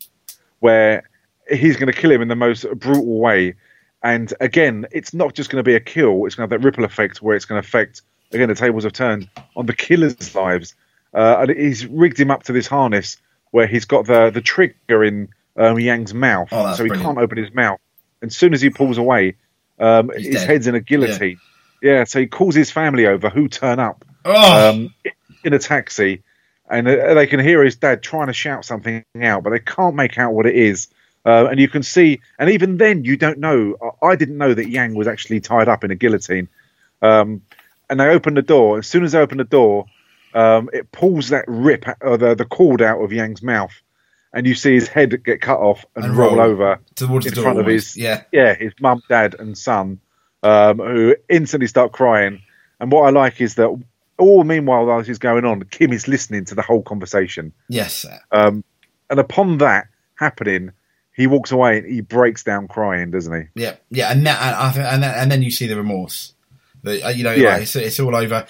[0.60, 1.10] where
[1.50, 3.56] he's going to kill him in the most brutal way.
[4.04, 6.66] And again, it's not just going to be a kill; it's going to have that
[6.66, 10.34] ripple effect where it's going to affect again the tables have turned on the killer's
[10.36, 10.76] lives.
[11.14, 13.18] Uh, and he's rigged him up to this harness
[13.52, 15.28] where he's got the the trigger in
[15.58, 17.04] um, Yang's mouth, Oh, so he brilliant.
[17.06, 17.80] can't open his mouth.
[18.22, 19.36] And as soon as he pulls away,
[19.80, 20.48] um, his dead.
[20.48, 21.32] head's in a guillotine.
[21.32, 21.36] Yeah.
[22.06, 24.94] So he calls his family over, who turn up oh, um,
[25.44, 26.24] in a taxi,
[26.70, 29.96] and uh, they can hear his dad trying to shout something out, but they can't
[29.96, 30.88] make out what it is.
[31.26, 33.76] Uh, and you can see, and even then, you don't know.
[34.02, 36.48] I- didn't know that Yang was actually tied up in a guillotine.
[37.02, 37.42] Um,
[37.90, 38.78] and they open the door.
[38.78, 39.86] As soon as they open the door,
[40.34, 43.74] um, it pulls that rip, or the, the cord out of Yang's mouth,
[44.32, 47.32] and you see his head get cut off and, And roll, roll over Towards in
[47.32, 47.44] the door.
[47.44, 48.24] front of his yeah.
[48.32, 50.00] yeah, his mum, dad, and son,
[50.44, 52.42] um, who instantly start crying.
[52.80, 53.70] And what I like is that
[54.18, 57.54] all meanwhile while this is going on, Kim is listening to the whole conversation.
[57.68, 58.06] Yes.
[58.32, 58.64] Um,
[59.10, 60.72] and upon that happening,
[61.14, 63.62] he walks away and he breaks down crying, doesn't he?
[63.62, 66.34] Yeah, yeah, and that, and, and, then, and then you see the remorse.
[66.84, 67.54] The, uh, you know, Yeah.
[67.54, 68.46] like, it's, it's all over.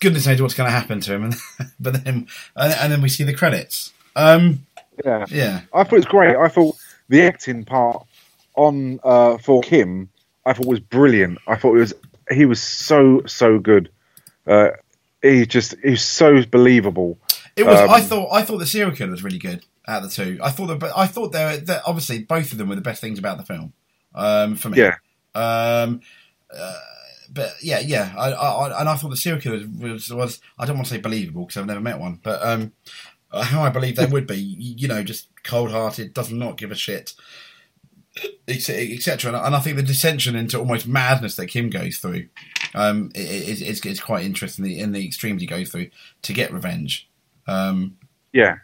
[0.00, 1.34] Goodness knows what's going to happen to him, and
[1.80, 2.26] but then
[2.56, 3.92] and, and then we see the credits.
[4.16, 4.66] Um,
[5.04, 6.36] Yeah, yeah, I thought it was great.
[6.36, 6.76] I thought
[7.08, 8.04] the acting part
[8.56, 10.08] on uh, for Kim,
[10.48, 11.38] I thought was brilliant.
[11.46, 11.94] I thought it was
[12.30, 13.90] he was so so good.
[14.46, 14.70] Uh,
[15.22, 17.18] he just he's so believable.
[17.56, 17.78] it was.
[17.78, 20.38] Um, I thought I thought the serial killer was really good out of the two.
[20.42, 22.80] I thought that, but I thought they were that obviously both of them were the
[22.80, 23.72] best things about the film.
[24.14, 24.96] Um, for me, Yeah,
[25.34, 26.00] Um,
[26.54, 26.78] uh,
[27.30, 30.76] but yeah, yeah, I, I, and I thought the serial killer was, was I don't
[30.76, 32.72] want to say believable because I've never met one, but um,
[33.32, 37.14] how I believe they would be, you, know, just cold-hearted, does not give a shit,
[38.46, 39.32] etc.
[39.44, 42.28] And, I- think the dissension into almost madness that Kim goes through
[42.74, 45.88] um, is, is, is quite interesting in the, in the extremes he goes through
[46.22, 47.08] to get revenge.
[47.46, 47.96] Um,
[48.32, 48.56] yeah,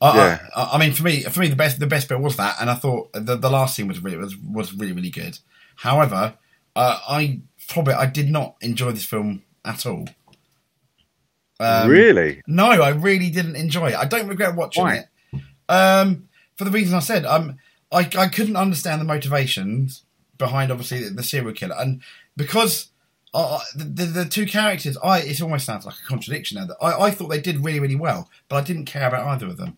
[0.00, 0.46] I, Yeah.
[0.54, 2.70] I, I mean, for me, for me, the best the best bit was that, and
[2.70, 5.38] I thought the the last scene was really was, was really really good.
[5.76, 6.34] However,
[6.76, 10.06] uh, I probably I did not enjoy this film at all.
[11.58, 12.42] Um, really.
[12.46, 13.96] No, I really didn't enjoy it.
[13.96, 14.94] I don't regret watching Why?
[15.32, 15.40] it.
[15.68, 17.56] Um, for the reason I said, um,
[17.92, 20.02] I I couldn't understand the motivations
[20.38, 22.02] behind obviously the, the serial killer, and
[22.36, 22.88] because.
[23.34, 26.74] Uh, the, the, two characters, I it almost sounds like a contradiction now.
[26.80, 29.58] I, I thought they did really, really well, but I didn't care about either of
[29.58, 29.76] them.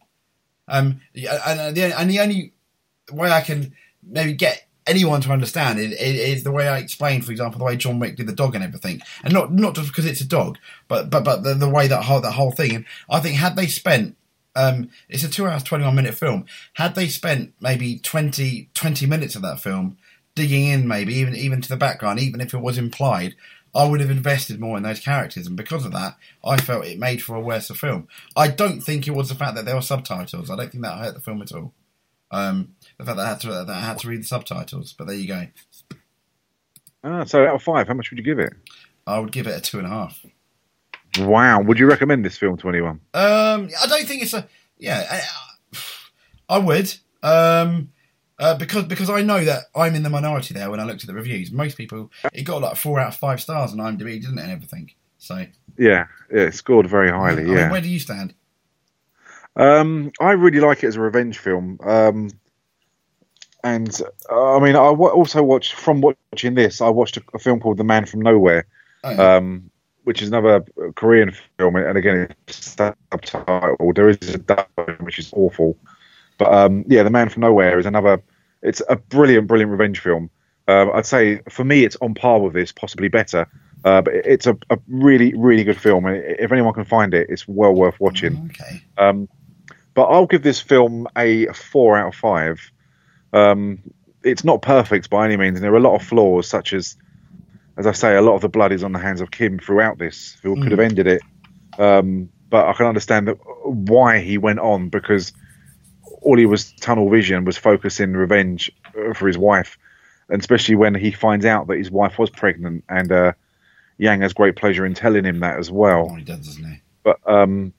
[0.68, 2.52] Um, and the, and the only
[3.10, 7.24] way I can maybe get anyone to understand it is, is the way I explained,
[7.24, 9.88] for example, the way John Wick did the dog and everything, and not not just
[9.88, 12.74] because it's a dog, but but but the, the way that whole that whole thing.
[12.74, 14.16] And I think had they spent,
[14.54, 16.46] um, it's a two hours twenty one minute film.
[16.74, 19.98] Had they spent maybe 20, 20 minutes of that film
[20.34, 23.34] digging in, maybe even even to the background, even if it was implied.
[23.74, 26.98] I would have invested more in those characters, and because of that, I felt it
[26.98, 28.08] made for a worse film.
[28.34, 30.50] I don't think it was the fact that there were subtitles.
[30.50, 31.74] I don't think that hurt the film at all.
[32.30, 35.06] Um, the fact that I had to that I had to read the subtitles, but
[35.06, 35.46] there you go.
[37.04, 38.54] Ah, so out of five, how much would you give it?
[39.06, 40.24] I would give it a two and a half.
[41.18, 41.62] Wow.
[41.62, 43.00] Would you recommend this film to anyone?
[43.14, 44.46] Um, I don't think it's a
[44.78, 45.06] yeah.
[45.10, 47.90] I, I would um,
[48.38, 50.70] uh, because because I know that I'm in the minority there.
[50.70, 53.40] When I looked at the reviews, most people it got like four out of five
[53.40, 54.90] stars on IMDb, didn't it, and everything.
[55.18, 55.34] So
[55.76, 57.44] Yeah, yeah, it scored very I highly.
[57.44, 57.70] mean, Yeah.
[57.70, 58.34] where do you stand?
[59.56, 61.78] Um, I really like it as a revenge film.
[61.82, 62.30] Um,
[63.64, 64.00] and
[64.30, 66.80] uh, I mean, I w- also watched from watching this.
[66.80, 68.66] I watched a, a film called The Man from Nowhere,
[69.02, 69.36] Oh, yeah.
[69.36, 69.70] um,
[70.08, 73.94] which is another Korean film, and again, it's subtitled.
[73.94, 74.66] There is a dub
[75.00, 75.76] which is awful,
[76.38, 78.22] but um, yeah, The Man from Nowhere is another.
[78.62, 80.30] It's a brilliant, brilliant revenge film.
[80.66, 83.46] Um, I'd say for me, it's on par with this, possibly better.
[83.84, 87.28] Uh, but it's a, a really, really good film, and if anyone can find it,
[87.28, 88.50] it's well worth watching.
[88.50, 88.82] okay.
[88.96, 89.28] Um,
[89.92, 92.72] but I'll give this film a four out of five.
[93.34, 93.78] Um,
[94.24, 96.96] it's not perfect by any means, and there are a lot of flaws, such as,
[97.78, 99.98] as I say, a lot of the blood is on the hands of Kim throughout
[99.98, 101.22] this, who could have ended it.
[101.78, 105.32] Um, but I can understand that why he went on because
[106.22, 109.78] all he was tunnel vision was focusing revenge uh, for his wife,
[110.28, 113.32] and especially when he finds out that his wife was pregnant, and uh,
[113.98, 116.80] Yang has great pleasure in telling him that as well Oh, he does, doesn't he?
[117.04, 117.72] but um,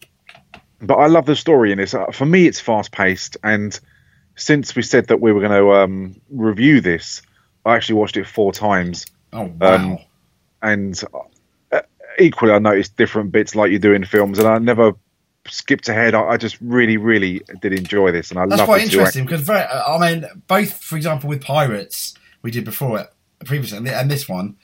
[0.81, 1.93] but I love the story in this.
[1.93, 3.77] Uh, For me, it's fast paced, and
[4.35, 7.21] since we said that we were going to um, review this,
[7.65, 9.75] I actually watched it four times, Oh wow.
[9.75, 9.97] Um,
[10.61, 11.01] and
[11.71, 11.81] uh,
[12.17, 14.93] equally, I noticed different bits like you do in films, and I never
[15.47, 16.13] skipped ahead.
[16.15, 19.41] I, I just really, really did enjoy this, and I That's love quite interesting because
[19.41, 23.07] very, I mean, both, for example, with Pirates, we did before it
[23.45, 24.57] previously, and, this one,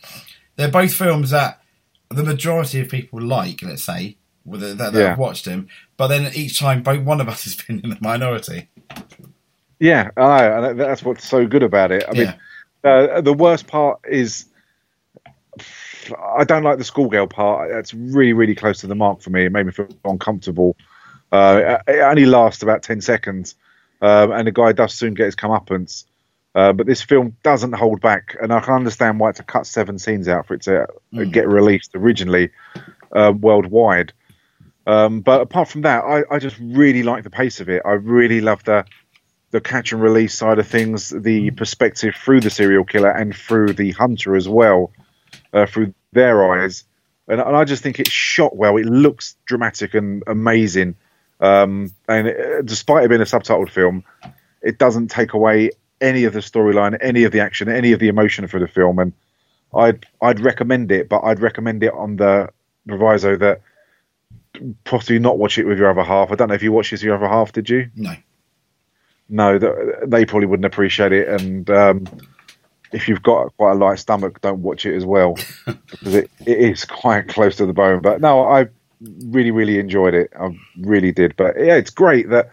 [0.56, 1.62] they're both films that
[2.10, 3.62] the majority of people like.
[3.62, 5.10] Let's say that, that Yeah.
[5.10, 7.98] have watched them, but then each time, both one of us has been in the
[8.02, 8.70] minority.
[9.80, 12.06] Yeah, I know, and that's what's so good about it.
[12.08, 12.34] I mean,
[12.84, 14.46] uh, the worst part is
[16.12, 17.70] I don't like the schoolgirl part.
[17.72, 19.46] That's really, really close to the mark for me.
[19.46, 20.76] It made me feel uncomfortable.
[21.32, 23.56] Uh, it only lasts about ten seconds,
[24.02, 26.06] um, and the guy does soon get his comeuppance.
[26.54, 29.68] Uh, but this film doesn't hold back, and I can understand why it's to cut
[29.68, 31.32] seven scenes out for it to Mm.
[31.32, 32.52] get released originally
[33.12, 34.14] uh, worldwide.
[34.88, 37.82] Um, but apart from that, I, I just really like the pace of it.
[37.86, 38.86] I really love the
[39.52, 43.74] the catch and release side of things, the perspective through the serial killer and through
[43.74, 44.92] the hunter as well,
[45.56, 46.84] uh, through their eyes.
[47.28, 48.78] And, and, I just think it's shot well.
[48.78, 50.96] It looks dramatic and amazing.
[51.40, 54.04] Um, and it, despite it being a subtitled film,
[54.62, 58.10] it doesn't take away any of the storyline, any of the action, any of the
[58.10, 59.00] emotion for the film.
[59.00, 59.14] And
[59.74, 62.50] I'd I'd recommend it, but I'd recommend it on the
[62.88, 63.62] proviso that
[64.84, 66.32] possibly not watch it with your other half.
[66.32, 67.52] I don't know if you watched this with your other half.
[67.54, 67.90] Did you?
[67.96, 68.16] No.
[69.28, 69.58] No,
[70.06, 71.28] they probably wouldn't appreciate it.
[71.28, 72.06] And um,
[72.92, 76.58] if you've got quite a light stomach, don't watch it as well because it, it
[76.58, 78.02] is quite close to the bone.
[78.02, 78.68] But no, I
[79.26, 80.32] really, really enjoyed it.
[80.40, 81.36] I really did.
[81.36, 82.52] But yeah, it's great that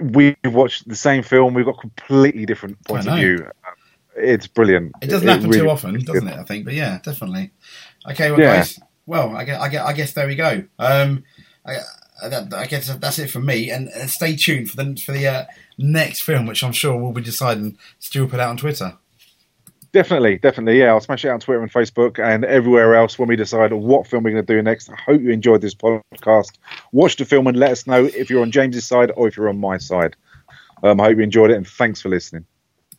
[0.00, 1.54] we've watched the same film.
[1.54, 3.48] We've got completely different points of view.
[4.16, 4.92] It's brilliant.
[5.02, 6.36] It doesn't it, happen really too often, doesn't it?
[6.36, 7.50] I think, but yeah, definitely.
[8.10, 8.56] Okay, well, yeah.
[8.56, 8.78] guys.
[9.04, 10.64] Well, I guess, I guess, I guess there we go.
[10.78, 11.24] Um,
[11.64, 11.76] I,
[12.22, 13.70] I guess that's it for me.
[13.70, 15.44] And, and stay tuned for the for the uh,
[15.78, 17.78] next film, which I'm sure we'll be deciding.
[17.98, 18.96] Stu will put out on Twitter.
[19.92, 20.88] Definitely, definitely, yeah.
[20.88, 24.06] I'll smash it out on Twitter and Facebook and everywhere else when we decide what
[24.06, 24.90] film we're going to do next.
[24.90, 26.58] I hope you enjoyed this podcast.
[26.92, 29.48] Watch the film and let us know if you're on James's side or if you're
[29.48, 30.14] on my side.
[30.82, 32.44] Um, I hope you enjoyed it and thanks for listening.